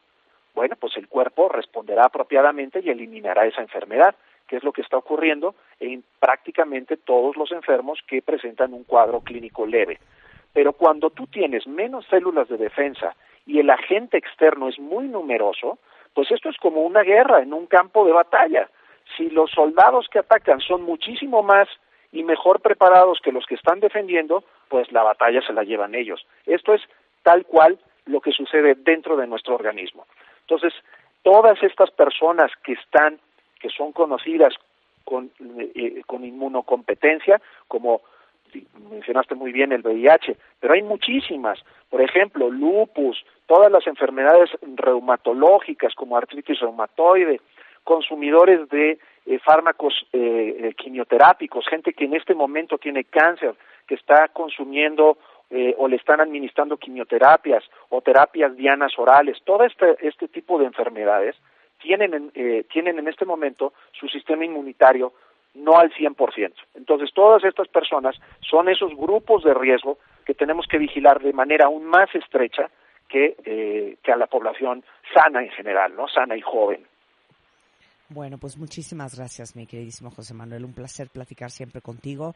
bueno, 0.54 0.76
pues 0.78 0.96
el 0.96 1.08
cuerpo 1.08 1.48
responderá 1.48 2.04
apropiadamente 2.06 2.80
y 2.80 2.90
eliminará 2.90 3.46
esa 3.46 3.62
enfermedad, 3.62 4.14
que 4.46 4.56
es 4.56 4.64
lo 4.64 4.72
que 4.72 4.82
está 4.82 4.96
ocurriendo 4.96 5.54
en 5.80 6.04
prácticamente 6.20 6.96
todos 6.96 7.36
los 7.36 7.50
enfermos 7.52 8.00
que 8.06 8.22
presentan 8.22 8.72
un 8.72 8.84
cuadro 8.84 9.20
clínico 9.20 9.66
leve. 9.66 9.98
Pero 10.52 10.72
cuando 10.72 11.10
tú 11.10 11.26
tienes 11.26 11.66
menos 11.66 12.06
células 12.06 12.48
de 12.48 12.56
defensa 12.56 13.16
y 13.46 13.58
el 13.58 13.70
agente 13.70 14.16
externo 14.16 14.68
es 14.68 14.78
muy 14.78 15.08
numeroso, 15.08 15.78
pues 16.14 16.30
esto 16.30 16.48
es 16.48 16.56
como 16.58 16.82
una 16.82 17.02
guerra 17.02 17.42
en 17.42 17.52
un 17.52 17.66
campo 17.66 18.06
de 18.06 18.12
batalla. 18.12 18.68
Si 19.16 19.30
los 19.30 19.50
soldados 19.50 20.08
que 20.08 20.20
atacan 20.20 20.60
son 20.60 20.82
muchísimo 20.82 21.42
más 21.42 21.68
y 22.12 22.22
mejor 22.22 22.60
preparados 22.60 23.18
que 23.20 23.32
los 23.32 23.44
que 23.46 23.56
están 23.56 23.80
defendiendo, 23.80 24.44
pues 24.68 24.90
la 24.92 25.02
batalla 25.02 25.42
se 25.44 25.52
la 25.52 25.64
llevan 25.64 25.96
ellos. 25.96 26.24
Esto 26.46 26.74
es 26.74 26.82
tal 27.24 27.44
cual 27.44 27.78
lo 28.06 28.20
que 28.20 28.30
sucede 28.30 28.76
dentro 28.76 29.16
de 29.16 29.26
nuestro 29.26 29.56
organismo. 29.56 30.06
Entonces, 30.46 30.72
todas 31.22 31.62
estas 31.62 31.90
personas 31.90 32.50
que 32.62 32.72
están, 32.72 33.18
que 33.60 33.68
son 33.70 33.92
conocidas 33.92 34.54
con, 35.04 35.30
eh, 35.74 36.02
con 36.06 36.24
inmunocompetencia, 36.24 37.40
como 37.68 38.02
mencionaste 38.90 39.34
muy 39.34 39.52
bien 39.52 39.72
el 39.72 39.82
VIH, 39.82 40.36
pero 40.60 40.74
hay 40.74 40.82
muchísimas. 40.82 41.58
Por 41.90 42.00
ejemplo, 42.00 42.50
lupus, 42.50 43.24
todas 43.46 43.70
las 43.70 43.86
enfermedades 43.86 44.50
reumatológicas 44.76 45.94
como 45.94 46.16
artritis 46.16 46.60
reumatoide, 46.60 47.40
consumidores 47.82 48.68
de 48.70 48.98
eh, 49.26 49.38
fármacos 49.40 49.94
eh, 50.12 50.56
eh, 50.58 50.74
quimioterápicos, 50.74 51.66
gente 51.68 51.92
que 51.92 52.04
en 52.04 52.14
este 52.14 52.34
momento 52.34 52.78
tiene 52.78 53.04
cáncer, 53.04 53.54
que 53.86 53.94
está 53.94 54.28
consumiendo 54.28 55.18
eh, 55.56 55.72
o 55.78 55.86
le 55.86 55.94
están 55.94 56.20
administrando 56.20 56.76
quimioterapias 56.76 57.62
o 57.88 58.00
terapias 58.00 58.56
dianas 58.56 58.90
orales, 58.98 59.38
todo 59.44 59.62
este, 59.62 59.96
este 60.00 60.26
tipo 60.26 60.58
de 60.58 60.66
enfermedades 60.66 61.36
tienen 61.80 62.12
en, 62.12 62.32
eh, 62.34 62.64
tienen 62.72 62.98
en 62.98 63.06
este 63.06 63.24
momento 63.24 63.72
su 63.92 64.08
sistema 64.08 64.44
inmunitario 64.44 65.12
no 65.54 65.78
al 65.78 65.92
100%. 65.92 66.52
Entonces, 66.74 67.10
todas 67.14 67.44
estas 67.44 67.68
personas 67.68 68.16
son 68.40 68.68
esos 68.68 68.96
grupos 68.96 69.44
de 69.44 69.54
riesgo 69.54 69.98
que 70.26 70.34
tenemos 70.34 70.66
que 70.66 70.78
vigilar 70.78 71.22
de 71.22 71.32
manera 71.32 71.66
aún 71.66 71.84
más 71.84 72.12
estrecha 72.16 72.68
que, 73.08 73.36
eh, 73.44 73.96
que 74.02 74.10
a 74.10 74.16
la 74.16 74.26
población 74.26 74.82
sana 75.14 75.40
en 75.40 75.50
general, 75.50 75.94
¿no? 75.94 76.08
Sana 76.08 76.36
y 76.36 76.40
joven. 76.40 76.84
Bueno, 78.08 78.38
pues 78.38 78.58
muchísimas 78.58 79.16
gracias, 79.16 79.54
mi 79.54 79.68
queridísimo 79.68 80.10
José 80.10 80.34
Manuel. 80.34 80.64
Un 80.64 80.74
placer 80.74 81.10
platicar 81.10 81.52
siempre 81.52 81.80
contigo. 81.80 82.34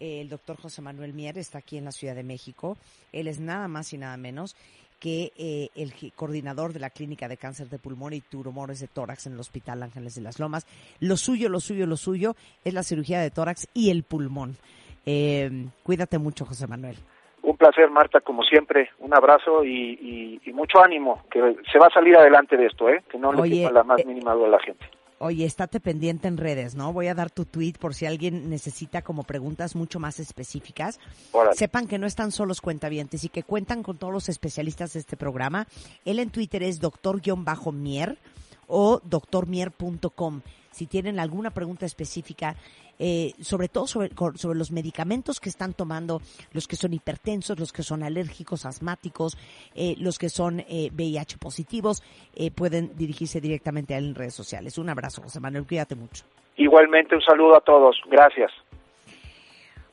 El 0.00 0.28
doctor 0.28 0.56
José 0.56 0.82
Manuel 0.82 1.12
Mier 1.14 1.38
está 1.38 1.58
aquí 1.58 1.78
en 1.78 1.84
la 1.84 1.92
Ciudad 1.92 2.14
de 2.14 2.22
México. 2.24 2.76
Él 3.12 3.28
es 3.28 3.40
nada 3.40 3.68
más 3.68 3.92
y 3.92 3.98
nada 3.98 4.16
menos 4.16 4.56
que 5.00 5.32
eh, 5.36 5.68
el 5.74 5.92
coordinador 6.14 6.72
de 6.72 6.80
la 6.80 6.88
Clínica 6.90 7.28
de 7.28 7.36
Cáncer 7.36 7.68
de 7.68 7.78
Pulmón 7.78 8.12
y 8.14 8.20
Tumores 8.22 8.80
de 8.80 8.88
Tórax 8.88 9.26
en 9.26 9.34
el 9.34 9.40
Hospital 9.40 9.82
Ángeles 9.82 10.14
de 10.14 10.22
las 10.22 10.38
Lomas. 10.38 10.66
Lo 11.00 11.16
suyo, 11.16 11.48
lo 11.48 11.60
suyo, 11.60 11.86
lo 11.86 11.96
suyo 11.96 12.34
es 12.64 12.72
la 12.72 12.82
cirugía 12.82 13.20
de 13.20 13.30
tórax 13.30 13.68
y 13.74 13.90
el 13.90 14.02
pulmón. 14.02 14.56
Eh, 15.04 15.66
cuídate 15.82 16.18
mucho, 16.18 16.46
José 16.46 16.66
Manuel. 16.66 16.96
Un 17.42 17.58
placer, 17.58 17.90
Marta, 17.90 18.20
como 18.22 18.42
siempre. 18.44 18.88
Un 19.00 19.14
abrazo 19.14 19.62
y, 19.64 19.98
y- 20.00 20.40
y 20.48 20.52
mucho 20.54 20.82
ánimo, 20.82 21.22
que 21.30 21.56
se 21.70 21.78
va 21.78 21.88
a 21.88 21.90
salir 21.90 22.16
adelante 22.16 22.56
de 22.56 22.64
esto, 22.66 22.88
¿eh? 22.88 23.02
Que 23.10 23.18
no 23.18 23.32
le 23.32 23.42
Oye, 23.42 23.70
la 23.70 23.82
más 23.84 24.00
eh, 24.00 24.06
mínima 24.06 24.32
duda 24.32 24.46
a 24.46 24.50
la 24.50 24.60
gente. 24.60 24.86
Oye, 25.24 25.46
estate 25.46 25.80
pendiente 25.80 26.28
en 26.28 26.36
redes, 26.36 26.74
¿no? 26.74 26.92
Voy 26.92 27.06
a 27.06 27.14
dar 27.14 27.30
tu 27.30 27.46
tweet 27.46 27.72
por 27.80 27.94
si 27.94 28.04
alguien 28.04 28.50
necesita 28.50 29.00
como 29.00 29.22
preguntas 29.22 29.74
mucho 29.74 29.98
más 29.98 30.20
específicas. 30.20 31.00
Órale. 31.32 31.56
Sepan 31.56 31.86
que 31.86 31.96
no 31.96 32.06
están 32.06 32.30
solos 32.30 32.60
cuentavientes 32.60 33.24
y 33.24 33.30
que 33.30 33.42
cuentan 33.42 33.82
con 33.82 33.96
todos 33.96 34.12
los 34.12 34.28
especialistas 34.28 34.92
de 34.92 35.00
este 35.00 35.16
programa. 35.16 35.66
Él 36.04 36.18
en 36.18 36.28
Twitter 36.28 36.62
es 36.62 36.78
doctor-mier 36.78 38.18
o 38.66 39.00
doctormier.com. 39.04 40.40
Si 40.70 40.86
tienen 40.86 41.20
alguna 41.20 41.50
pregunta 41.50 41.86
específica, 41.86 42.56
eh, 42.98 43.32
sobre 43.40 43.68
todo 43.68 43.86
sobre, 43.86 44.10
sobre 44.36 44.58
los 44.58 44.70
medicamentos 44.70 45.40
que 45.40 45.48
están 45.48 45.72
tomando, 45.72 46.20
los 46.52 46.66
que 46.66 46.76
son 46.76 46.92
hipertensos, 46.92 47.58
los 47.58 47.72
que 47.72 47.82
son 47.82 48.02
alérgicos, 48.02 48.66
asmáticos, 48.66 49.36
eh, 49.74 49.94
los 49.98 50.18
que 50.18 50.28
son 50.28 50.60
eh, 50.60 50.90
VIH 50.92 51.38
positivos, 51.38 52.02
eh, 52.34 52.50
pueden 52.50 52.96
dirigirse 52.96 53.40
directamente 53.40 53.94
a 53.94 53.98
él 53.98 54.08
en 54.08 54.14
redes 54.14 54.34
sociales. 54.34 54.78
Un 54.78 54.88
abrazo, 54.88 55.22
José 55.22 55.40
Manuel, 55.40 55.66
cuídate 55.66 55.94
mucho. 55.94 56.24
Igualmente, 56.56 57.16
un 57.16 57.22
saludo 57.22 57.56
a 57.56 57.60
todos. 57.60 58.00
Gracias. 58.08 58.52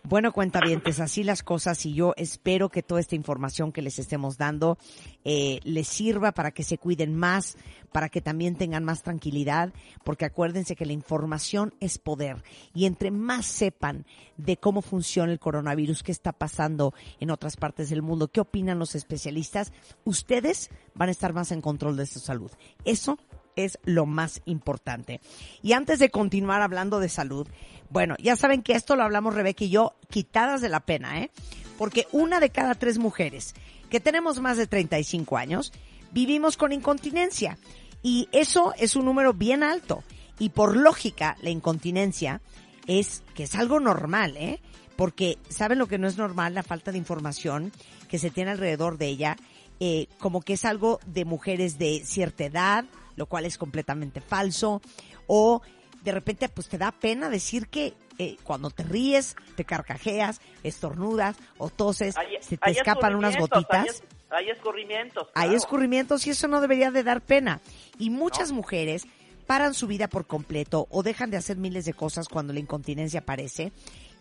Bueno, 0.04 0.34
cuentavientes, 0.34 1.00
así 1.00 1.24
las 1.24 1.44
cosas 1.44 1.86
y 1.86 1.94
yo 1.94 2.14
espero 2.18 2.70
que 2.70 2.82
toda 2.82 3.00
esta 3.00 3.16
información 3.16 3.72
que 3.72 3.84
les 3.84 4.00
estemos 4.00 4.38
dando 4.38 4.78
eh, 5.24 5.60
les 5.64 5.88
sirva 5.88 6.32
para 6.32 6.52
que 6.52 6.64
se 6.64 6.80
cuiden 6.80 7.16
más, 7.16 7.56
para 7.92 8.10
que 8.10 8.20
también 8.20 8.56
tengan 8.56 8.84
más 8.84 9.04
tranquilidad, 9.04 9.74
porque 10.04 10.26
acuérdense 10.26 10.76
que 10.76 10.88
la 10.88 10.94
información 10.94 11.76
es 11.80 12.00
poder 12.00 12.44
y 12.74 12.88
entre 12.88 13.12
más 13.12 13.46
sepan 13.46 14.06
de 14.38 14.58
cómo 14.58 14.82
funciona 14.82 15.32
el 15.32 15.40
coronavirus, 15.40 16.04
qué 16.04 16.12
está 16.12 16.34
pasando 16.34 16.94
en 17.20 17.30
otras 17.30 17.56
partes 17.56 17.90
del 17.90 18.02
mundo, 18.02 18.28
qué 18.28 18.42
opinan 18.42 18.80
los 18.80 18.96
especialistas, 18.96 19.72
ustedes 20.04 20.72
van 20.96 21.10
a 21.10 21.14
estar 21.14 21.32
más 21.32 21.52
en 21.52 21.62
control 21.62 21.96
de 21.96 22.08
su 22.08 22.20
salud. 22.20 22.52
Eso 22.86 23.20
es 23.56 23.80
lo 23.84 24.06
más 24.06 24.42
importante. 24.46 25.22
Y 25.62 25.74
antes 25.74 26.00
de 26.00 26.10
continuar 26.10 26.62
hablando 26.62 27.00
de 27.00 27.10
salud, 27.10 27.48
bueno, 27.90 28.16
ya 28.20 28.36
saben 28.36 28.62
que 28.62 28.74
esto 28.74 28.96
lo 28.96 29.04
hablamos 29.04 29.34
Rebeca 29.34 29.64
y 29.66 29.70
yo 29.70 29.96
quitadas 30.10 30.62
de 30.62 30.70
la 30.70 30.82
pena, 30.82 31.20
¿eh? 31.20 31.32
Porque 31.78 32.08
una 32.12 32.40
de 32.40 32.50
cada 32.50 32.76
tres 32.76 32.98
mujeres 32.98 33.54
que 33.90 34.00
tenemos 34.00 34.40
más 34.40 34.58
de 34.58 34.68
35 34.68 35.38
años 35.38 35.74
vivimos 36.12 36.58
con 36.58 36.72
incontinencia. 36.72 37.58
Y 38.04 38.30
eso 38.32 38.74
es 38.78 38.96
un 38.96 39.06
número 39.06 39.34
bien 39.34 39.64
alto. 39.64 40.04
Y 40.40 40.50
por 40.50 40.76
lógica, 40.76 41.38
la 41.42 41.50
incontinencia 41.50 42.42
es 42.88 43.24
que 43.36 43.44
es 43.44 43.56
algo 43.56 43.80
normal, 43.80 44.38
¿eh? 44.38 44.60
Porque 44.96 45.38
saben 45.50 45.80
lo 45.80 45.88
que 45.88 45.98
no 45.98 46.08
es 46.08 46.18
normal, 46.18 46.54
la 46.54 46.64
falta 46.64 46.92
de 46.92 46.98
información 46.98 47.72
que 48.08 48.20
se 48.20 48.30
tiene 48.30 48.52
alrededor 48.52 48.98
de 48.98 49.08
ella, 49.08 49.38
eh, 49.80 50.08
como 50.20 50.42
que 50.42 50.54
es 50.54 50.66
algo 50.66 51.00
de 51.06 51.26
mujeres 51.26 51.78
de 51.78 52.02
cierta 52.06 52.46
edad, 52.46 52.86
lo 53.16 53.26
cual 53.26 53.46
es 53.46 53.58
completamente 53.58 54.22
falso, 54.22 54.82
o 55.28 55.62
de 56.04 56.12
repente 56.12 56.50
pues 56.50 56.68
te 56.68 56.78
da 56.78 56.92
pena 56.92 57.30
decir 57.30 57.68
que 57.68 57.94
eh, 58.18 58.38
cuando 58.44 58.70
te 58.70 58.84
ríes, 58.84 59.36
te 59.56 59.66
carcajeas, 59.66 60.42
estornudas 60.64 61.38
o 61.58 61.70
toses, 61.70 62.16
se 62.42 62.58
te 62.58 62.72
escapan 62.72 63.16
unas 63.16 63.38
gotitas. 63.38 64.04
Hay, 64.30 64.50
escurrimientos. 64.50 65.28
Hay 65.34 65.54
escurrimientos 65.54 66.26
y 66.26 66.30
eso 66.30 66.48
no 66.48 66.62
debería 66.62 66.92
de 66.92 67.04
dar 67.04 67.22
pena. 67.22 67.62
Y 68.00 68.10
muchas 68.10 68.52
mujeres 68.52 69.06
paran 69.46 69.74
su 69.74 69.88
vida 69.88 70.08
por 70.08 70.26
completo 70.26 70.88
o 70.90 71.04
dejan 71.04 71.32
de 71.32 71.38
hacer 71.38 71.58
miles 71.58 71.86
de 71.86 71.94
cosas 71.94 72.30
cuando 72.30 72.54
la 72.54 72.60
incontinencia 72.60 73.22
aparece. 73.22 73.72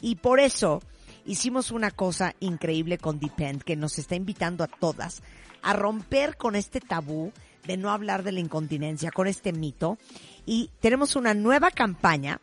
Y 0.01 0.17
por 0.17 0.41
eso 0.41 0.83
hicimos 1.25 1.71
una 1.71 1.91
cosa 1.91 2.35
increíble 2.41 2.99
con 2.99 3.21
Depend 3.21 3.63
que 3.63 3.77
nos 3.77 3.99
está 3.99 4.17
invitando 4.17 4.65
a 4.65 4.69
todas 4.69 5.23
a 5.63 5.73
romper 5.73 6.37
con 6.37 6.57
este 6.57 6.81
tabú 6.81 7.33
de 7.67 7.77
no 7.77 7.91
hablar 7.91 8.23
de 8.23 8.33
la 8.33 8.41
incontinencia, 8.41 9.11
con 9.11 9.27
este 9.27 9.53
mito. 9.53 9.99
Y 10.47 10.71
tenemos 10.81 11.17
una 11.17 11.35
nueva 11.35 11.71
campaña 11.71 12.41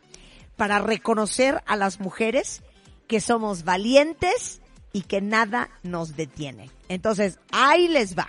para 0.56 0.78
reconocer 0.78 1.62
a 1.66 1.76
las 1.76 2.00
mujeres 2.00 2.62
que 3.06 3.20
somos 3.20 3.64
valientes 3.64 4.60
y 4.92 5.02
que 5.02 5.20
nada 5.20 5.70
nos 5.82 6.16
detiene. 6.16 6.70
Entonces, 6.88 7.38
ahí 7.52 7.88
les 7.88 8.18
va. 8.18 8.28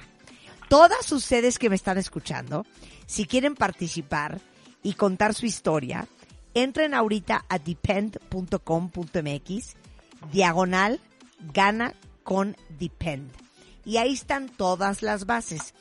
Todas 0.69 1.11
ustedes 1.11 1.57
que 1.57 1.69
me 1.69 1.75
están 1.75 1.97
escuchando, 1.97 2.65
si 3.07 3.25
quieren 3.25 3.55
participar 3.55 4.39
y 4.83 4.93
contar 4.93 5.33
su 5.33 5.45
historia, 5.45 6.07
entren 6.53 6.93
ahorita 6.93 7.45
a 7.49 7.57
depend.com.mx, 7.57 9.75
diagonal, 10.31 10.99
gana 11.53 11.93
con 12.23 12.55
Depend. 12.77 13.31
Y 13.85 13.97
ahí 13.97 14.13
están 14.13 14.49
todas 14.49 15.01
las 15.01 15.25
bases. 15.25 15.73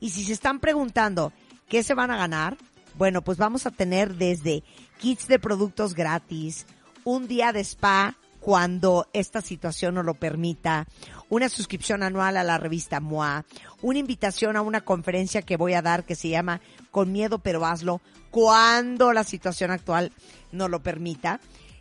Y 0.00 0.10
si 0.10 0.24
se 0.24 0.32
están 0.32 0.60
preguntando 0.60 1.32
qué 1.68 1.82
se 1.82 1.94
van 1.94 2.10
a 2.10 2.16
ganar, 2.16 2.56
bueno, 2.96 3.22
pues 3.22 3.38
vamos 3.38 3.66
a 3.66 3.70
tener 3.70 4.14
desde 4.16 4.62
kits 4.98 5.26
de 5.26 5.38
productos 5.38 5.94
gratis, 5.94 6.66
un 7.04 7.26
día 7.26 7.52
de 7.52 7.60
spa 7.60 8.16
cuando 8.40 9.08
esta 9.14 9.40
situación 9.40 9.94
nos 9.94 10.04
lo 10.04 10.14
permita, 10.14 10.86
una 11.30 11.48
suscripción 11.48 12.02
anual 12.02 12.36
a 12.36 12.44
la 12.44 12.58
revista 12.58 13.00
MOA, 13.00 13.46
una 13.80 13.98
invitación 13.98 14.56
a 14.56 14.60
una 14.60 14.82
conferencia 14.82 15.40
que 15.40 15.56
voy 15.56 15.72
a 15.72 15.80
dar 15.80 16.04
que 16.04 16.14
se 16.14 16.28
llama 16.28 16.60
Con 16.90 17.10
miedo 17.10 17.38
pero 17.38 17.64
hazlo 17.64 18.02
cuando 18.30 19.14
la 19.14 19.24
situación 19.24 19.70
actual 19.70 20.12
nos 20.52 20.68
lo 20.68 20.82
permita 20.82 21.40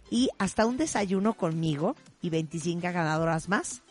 y 0.10 0.30
hasta 0.38 0.66
un 0.66 0.78
desayuno 0.78 1.34
conmigo 1.34 1.96
y 2.22 2.30
25 2.30 2.80
ganadoras 2.82 3.50
más 3.50 3.82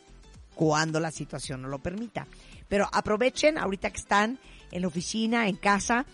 cuando 0.54 1.00
la 1.00 1.10
situación 1.10 1.62
nos 1.62 1.70
lo 1.70 1.80
permita. 1.80 2.26
Pero 2.72 2.88
aprovechen 2.90 3.58
ahorita 3.58 3.90
que 3.90 4.00
están 4.00 4.38
en 4.70 4.80
la 4.80 4.88
oficina, 4.88 5.46
en 5.46 5.56
casa, 5.56 6.06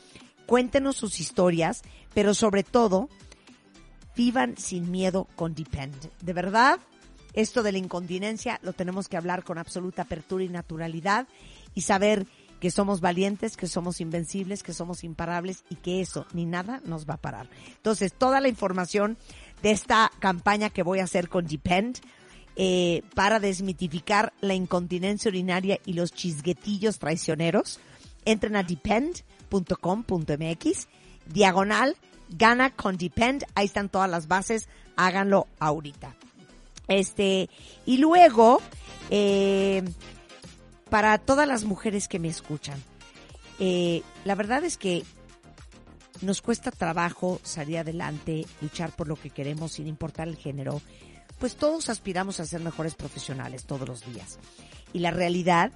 cuéntenos 0.44 0.96
sus 0.96 1.20
historias, 1.20 1.82
pero 2.14 2.34
sobre 2.34 2.64
todo, 2.64 3.08
vivan 4.16 4.56
sin 4.56 4.90
miedo 4.90 5.28
con 5.36 5.54
Depend. 5.54 5.94
De 6.20 6.32
verdad, 6.32 6.80
esto 7.32 7.62
de 7.62 7.70
la 7.70 7.78
incontinencia 7.78 8.58
lo 8.64 8.72
tenemos 8.72 9.06
que 9.06 9.16
hablar 9.16 9.44
con 9.44 9.56
absoluta 9.56 10.02
apertura 10.02 10.42
y 10.42 10.48
naturalidad 10.48 11.28
y 11.76 11.82
saber 11.82 12.26
que 12.58 12.72
somos 12.72 13.00
valientes, 13.00 13.56
que 13.56 13.68
somos 13.68 14.00
invencibles, 14.00 14.64
que 14.64 14.72
somos 14.72 15.04
imparables 15.04 15.62
y 15.70 15.76
que 15.76 16.00
eso 16.00 16.26
ni 16.32 16.44
nada 16.44 16.80
nos 16.84 17.08
va 17.08 17.14
a 17.14 17.20
parar. 17.20 17.48
Entonces, 17.76 18.12
toda 18.12 18.40
la 18.40 18.48
información 18.48 19.16
de 19.62 19.70
esta 19.70 20.10
campaña 20.18 20.70
que 20.70 20.82
voy 20.82 20.98
a 20.98 21.04
hacer 21.04 21.28
con 21.28 21.46
Depend 21.46 22.00
eh, 22.60 23.04
para 23.14 23.38
desmitificar 23.38 24.32
la 24.40 24.54
incontinencia 24.54 25.28
urinaria 25.28 25.78
y 25.86 25.92
los 25.92 26.12
chisguetillos 26.12 26.98
traicioneros, 26.98 27.78
entren 28.24 28.56
a 28.56 28.64
depend.com.mx, 28.64 30.88
diagonal, 31.32 31.96
gana 32.30 32.74
con 32.74 32.96
Depend, 32.96 33.44
ahí 33.54 33.66
están 33.66 33.88
todas 33.88 34.10
las 34.10 34.26
bases, 34.26 34.68
háganlo 34.96 35.46
ahorita. 35.60 36.16
Este, 36.88 37.48
y 37.86 37.98
luego, 37.98 38.60
eh, 39.10 39.84
para 40.90 41.18
todas 41.18 41.46
las 41.46 41.62
mujeres 41.62 42.08
que 42.08 42.18
me 42.18 42.26
escuchan, 42.26 42.82
eh, 43.60 44.02
la 44.24 44.34
verdad 44.34 44.64
es 44.64 44.78
que 44.78 45.04
nos 46.22 46.42
cuesta 46.42 46.72
trabajo 46.72 47.38
salir 47.44 47.78
adelante, 47.78 48.46
luchar 48.60 48.90
por 48.90 49.06
lo 49.06 49.14
que 49.14 49.30
queremos 49.30 49.70
sin 49.72 49.86
importar 49.86 50.26
el 50.26 50.36
género 50.36 50.82
pues 51.38 51.56
todos 51.56 51.88
aspiramos 51.88 52.40
a 52.40 52.46
ser 52.46 52.60
mejores 52.60 52.94
profesionales 52.94 53.64
todos 53.64 53.88
los 53.88 54.04
días. 54.12 54.38
Y 54.92 55.00
la 55.00 55.10
realidad 55.10 55.72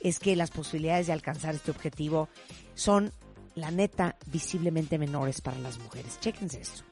es 0.00 0.18
que 0.18 0.36
las 0.36 0.50
posibilidades 0.50 1.06
de 1.06 1.12
alcanzar 1.12 1.54
este 1.54 1.70
objetivo 1.70 2.28
son, 2.74 3.12
la 3.54 3.70
neta, 3.70 4.16
visiblemente 4.26 4.98
menores 4.98 5.40
para 5.40 5.58
las 5.58 5.78
mujeres. 5.78 6.20
Chéquense 6.20 6.60
esto. 6.60 6.82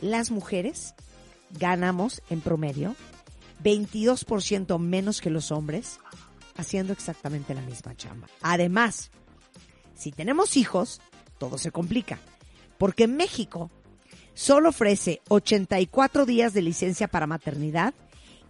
Las 0.00 0.30
mujeres 0.30 0.94
ganamos 1.50 2.22
en 2.30 2.40
promedio 2.40 2.96
22% 3.62 4.78
menos 4.78 5.20
que 5.20 5.30
los 5.30 5.50
hombres 5.52 5.98
haciendo 6.56 6.92
exactamente 6.92 7.54
la 7.54 7.62
misma 7.62 7.94
chamba. 7.96 8.28
Además, 8.42 9.10
si 9.94 10.12
tenemos 10.12 10.56
hijos, 10.56 11.00
todo 11.38 11.58
se 11.58 11.70
complica. 11.70 12.18
Porque 12.78 13.04
en 13.04 13.16
México 13.16 13.70
solo 14.36 14.68
ofrece 14.68 15.22
84 15.28 16.26
días 16.26 16.52
de 16.52 16.60
licencia 16.60 17.08
para 17.08 17.26
maternidad 17.26 17.94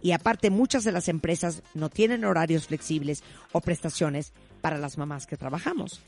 y 0.01 0.11
aparte 0.11 0.49
muchas 0.49 0.83
de 0.83 0.91
las 0.91 1.07
empresas 1.07 1.63
no 1.73 1.89
tienen 1.89 2.25
horarios 2.25 2.67
flexibles 2.67 3.23
o 3.53 3.61
prestaciones 3.61 4.33
para 4.61 4.77
las 4.77 4.97
mamás 4.97 5.25
que 5.25 5.37
trabajamos. 5.37 6.01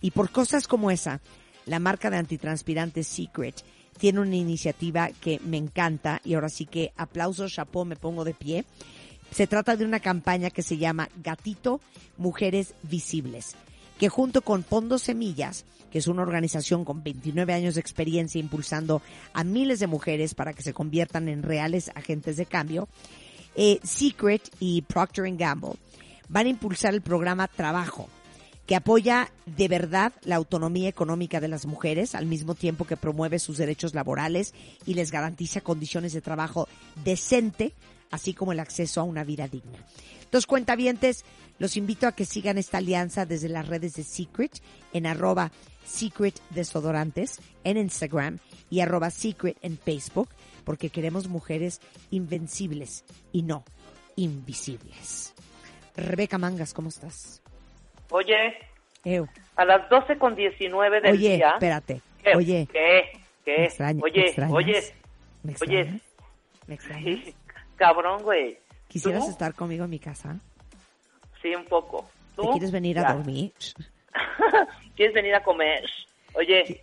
Y 0.00 0.12
por 0.12 0.30
cosas 0.30 0.68
como 0.68 0.90
esa, 0.90 1.20
la 1.66 1.80
marca 1.80 2.10
de 2.10 2.16
antitranspirantes 2.16 3.08
Secret 3.08 3.56
tiene 3.98 4.20
una 4.20 4.36
iniciativa 4.36 5.10
que 5.20 5.40
me 5.44 5.56
encanta 5.56 6.20
y 6.24 6.34
ahora 6.34 6.48
sí 6.48 6.64
que 6.64 6.92
aplauso, 6.96 7.48
chapó, 7.48 7.84
me 7.84 7.96
pongo 7.96 8.24
de 8.24 8.34
pie. 8.34 8.64
Se 9.32 9.48
trata 9.48 9.76
de 9.76 9.84
una 9.84 9.98
campaña 9.98 10.50
que 10.50 10.62
se 10.62 10.78
llama 10.78 11.08
Gatito 11.22 11.80
Mujeres 12.18 12.74
Visibles, 12.82 13.56
que 13.98 14.08
junto 14.08 14.42
con 14.42 14.62
Fondo 14.62 14.98
Semillas 14.98 15.64
que 15.94 16.00
es 16.00 16.08
una 16.08 16.22
organización 16.22 16.84
con 16.84 17.04
29 17.04 17.52
años 17.52 17.74
de 17.76 17.80
experiencia 17.80 18.40
impulsando 18.40 19.00
a 19.32 19.44
miles 19.44 19.78
de 19.78 19.86
mujeres 19.86 20.34
para 20.34 20.52
que 20.52 20.64
se 20.64 20.72
conviertan 20.72 21.28
en 21.28 21.44
reales 21.44 21.92
agentes 21.94 22.36
de 22.36 22.46
cambio, 22.46 22.88
eh, 23.54 23.78
Secret 23.84 24.42
y 24.58 24.82
Procter 24.82 25.32
Gamble 25.36 25.74
van 26.28 26.46
a 26.46 26.50
impulsar 26.50 26.94
el 26.94 27.00
programa 27.00 27.46
Trabajo, 27.46 28.08
que 28.66 28.74
apoya 28.74 29.30
de 29.46 29.68
verdad 29.68 30.12
la 30.24 30.34
autonomía 30.34 30.88
económica 30.88 31.38
de 31.38 31.46
las 31.46 31.64
mujeres 31.64 32.16
al 32.16 32.26
mismo 32.26 32.56
tiempo 32.56 32.86
que 32.86 32.96
promueve 32.96 33.38
sus 33.38 33.58
derechos 33.58 33.94
laborales 33.94 34.52
y 34.86 34.94
les 34.94 35.12
garantiza 35.12 35.60
condiciones 35.60 36.12
de 36.12 36.22
trabajo 36.22 36.66
decente, 37.04 37.72
así 38.10 38.34
como 38.34 38.50
el 38.50 38.58
acceso 38.58 39.00
a 39.00 39.04
una 39.04 39.22
vida 39.22 39.46
digna. 39.46 39.78
Entonces, 40.24 40.46
cuentavientes, 40.48 41.24
los 41.60 41.76
invito 41.76 42.08
a 42.08 42.12
que 42.12 42.24
sigan 42.24 42.58
esta 42.58 42.78
alianza 42.78 43.26
desde 43.26 43.48
las 43.48 43.68
redes 43.68 43.94
de 43.94 44.02
Secret 44.02 44.60
en 44.92 45.06
arroba 45.06 45.52
Secret 45.84 46.40
Desodorantes 46.50 47.40
en 47.64 47.76
Instagram 47.76 48.38
y 48.70 48.80
arroba 48.80 49.10
Secret 49.10 49.56
en 49.62 49.78
Facebook, 49.78 50.28
porque 50.64 50.90
queremos 50.90 51.28
mujeres 51.28 51.80
invencibles 52.10 53.04
y 53.32 53.42
no 53.42 53.64
invisibles. 54.16 55.34
Rebeca 55.96 56.38
Mangas, 56.38 56.72
¿cómo 56.74 56.88
estás? 56.88 57.42
Oye, 58.10 58.54
a 59.56 59.64
las 59.64 59.88
12 59.90 60.18
con 60.18 60.34
19 60.34 61.00
del 61.00 61.12
oye, 61.12 61.36
día. 61.36 61.50
espérate. 61.50 62.00
¿Qué? 62.22 62.36
Oye, 62.36 62.68
¿Qué? 62.72 63.02
¿Qué? 63.44 63.64
Extraña, 63.64 64.00
oye, 64.02 64.34
oye, 64.50 64.94
¿Me 65.42 65.54
oye. 65.60 66.00
¿Me 66.66 66.74
extrañas? 66.74 67.34
cabrón, 67.76 68.22
güey. 68.22 68.58
¿Quisieras 68.88 69.28
estar 69.28 69.54
conmigo 69.54 69.84
en 69.84 69.90
mi 69.90 69.98
casa? 69.98 70.40
Sí, 71.42 71.54
un 71.54 71.66
poco. 71.66 72.08
¿Te 72.36 72.42
quieres 72.52 72.72
venir 72.72 72.98
a 72.98 73.12
dormir? 73.12 73.52
¿Quieres 74.96 75.14
venir 75.14 75.34
a 75.34 75.42
comer? 75.42 75.84
Oye, 76.34 76.82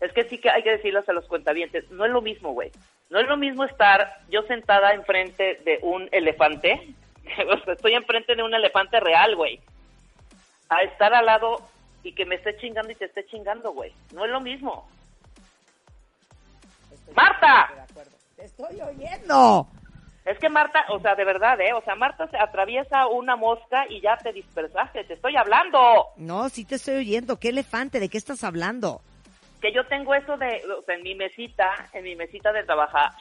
es 0.00 0.12
que 0.12 0.24
sí 0.24 0.38
que 0.38 0.50
hay 0.50 0.62
que 0.62 0.72
decirles 0.72 1.08
a 1.08 1.12
los 1.12 1.26
cuentavientes, 1.26 1.90
no 1.90 2.04
es 2.04 2.10
lo 2.10 2.22
mismo, 2.22 2.52
güey. 2.52 2.70
No 3.08 3.20
es 3.20 3.28
lo 3.28 3.36
mismo 3.36 3.64
estar 3.64 4.20
yo 4.28 4.42
sentada 4.42 4.92
enfrente 4.92 5.60
de 5.64 5.78
un 5.82 6.08
elefante, 6.10 6.88
estoy 7.66 7.94
enfrente 7.94 8.34
de 8.34 8.42
un 8.42 8.52
elefante 8.52 8.98
real, 8.98 9.36
güey, 9.36 9.60
a 10.68 10.82
estar 10.82 11.14
al 11.14 11.26
lado 11.26 11.62
y 12.02 12.12
que 12.12 12.26
me 12.26 12.34
esté 12.36 12.56
chingando 12.56 12.90
y 12.90 12.96
te 12.96 13.06
esté 13.06 13.24
chingando, 13.26 13.72
güey. 13.72 13.92
No 14.12 14.24
es 14.24 14.30
lo 14.30 14.40
mismo. 14.40 14.88
¡Marta! 17.14 17.86
¡Te 18.36 18.44
estoy 18.44 18.80
oyendo! 18.80 19.68
Es 20.26 20.40
que 20.40 20.48
Marta, 20.48 20.84
o 20.88 20.98
sea, 20.98 21.14
de 21.14 21.24
verdad, 21.24 21.60
¿eh? 21.60 21.72
O 21.72 21.82
sea, 21.82 21.94
Marta 21.94 22.26
se 22.26 22.36
atraviesa 22.36 23.06
una 23.06 23.36
mosca 23.36 23.86
y 23.88 24.00
ya 24.00 24.16
te 24.16 24.32
dispersaste. 24.32 25.04
Te 25.04 25.14
estoy 25.14 25.36
hablando. 25.36 25.78
No, 26.16 26.48
sí 26.48 26.64
te 26.64 26.74
estoy 26.74 26.96
oyendo. 26.96 27.38
¿Qué 27.38 27.50
elefante? 27.50 28.00
¿De 28.00 28.08
qué 28.08 28.18
estás 28.18 28.42
hablando? 28.42 29.02
Que 29.60 29.72
yo 29.72 29.86
tengo 29.86 30.16
eso 30.16 30.36
de, 30.36 30.60
o 30.76 30.82
sea, 30.82 30.96
en 30.96 31.04
mi 31.04 31.14
mesita, 31.14 31.70
en 31.92 32.02
mi 32.02 32.16
mesita 32.16 32.52
de 32.52 32.64
trabajar. 32.64 33.12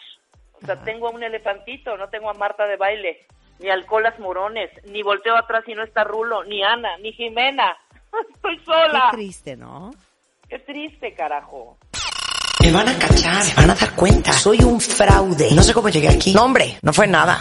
O 0.54 0.66
sea, 0.66 0.82
tengo 0.84 1.08
a 1.08 1.12
un 1.12 1.22
elefantito, 1.22 1.96
no 1.96 2.10
tengo 2.10 2.30
a 2.30 2.34
Marta 2.34 2.66
de 2.66 2.76
baile, 2.76 3.28
ni 3.60 3.70
alcoholas 3.70 4.18
morones, 4.20 4.72
ni 4.86 5.04
volteo 5.04 5.38
atrás 5.38 5.64
y 5.68 5.76
no 5.76 5.84
está 5.84 6.04
Rulo, 6.04 6.44
ni 6.44 6.64
Ana, 6.64 6.98
ni 6.98 7.14
Jimena. 7.14 7.78
Estoy 8.34 8.58
sola. 8.66 9.10
Qué 9.12 9.18
triste, 9.18 9.56
¿no? 9.56 9.92
Qué 10.50 10.58
triste, 10.58 11.14
carajo. 11.14 11.78
Me 12.66 12.72
van 12.72 12.90
a 12.90 12.98
cachar, 12.98 13.44
se 13.44 13.54
van 13.54 13.70
a 13.70 13.76
dar 13.76 13.92
cuenta. 13.92 14.34
Soy 14.34 14.64
un 14.64 14.82
fraude. 14.82 15.52
No 15.52 15.62
sé 15.62 15.72
cómo 15.72 15.90
llegué 15.90 16.10
aquí. 16.10 16.34
No, 16.34 16.46
hombre, 16.46 16.80
no 16.82 16.94
fue 16.94 17.06
nada. 17.06 17.40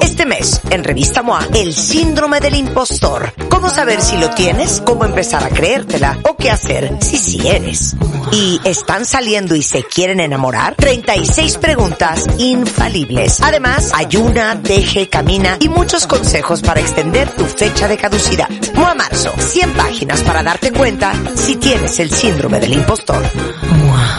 Este 0.00 0.26
mes, 0.26 0.60
en 0.70 0.82
Revista 0.82 1.22
MOA, 1.22 1.46
el 1.54 1.72
síndrome 1.72 2.40
del 2.40 2.56
impostor. 2.56 3.32
¿Cómo 3.48 3.70
saber 3.70 4.00
si 4.00 4.16
lo 4.16 4.30
tienes? 4.30 4.82
¿Cómo 4.84 5.04
empezar 5.04 5.44
a 5.44 5.50
creértela? 5.50 6.18
¿O 6.28 6.34
qué 6.34 6.50
hacer 6.50 6.98
si 7.00 7.16
sí 7.16 7.46
eres? 7.46 7.94
¿Y 8.32 8.60
están 8.64 9.06
saliendo 9.06 9.54
y 9.54 9.62
se 9.62 9.84
quieren 9.84 10.18
enamorar? 10.18 10.74
36 10.74 11.58
preguntas 11.58 12.26
infalibles. 12.38 13.40
Además, 13.42 13.92
ayuna, 13.94 14.56
deje, 14.56 15.08
camina 15.08 15.58
y 15.60 15.68
muchos 15.68 16.08
consejos 16.08 16.60
para 16.60 16.80
extender 16.80 17.30
tu 17.30 17.44
fecha 17.44 17.86
de 17.86 17.96
caducidad. 17.96 18.48
MOA 18.74 18.96
Marzo, 18.96 19.32
100 19.38 19.74
páginas 19.74 20.22
para 20.22 20.42
darte 20.42 20.72
cuenta 20.72 21.12
si 21.36 21.54
tienes 21.54 22.00
el 22.00 22.10
síndrome 22.10 22.58
del 22.58 22.72
impostor. 22.72 23.22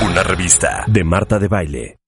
Una 0.01 0.20
revista 0.23 0.83
de 0.87 1.03
Marta 1.03 1.39
de 1.39 1.47
Baile. 1.47 2.00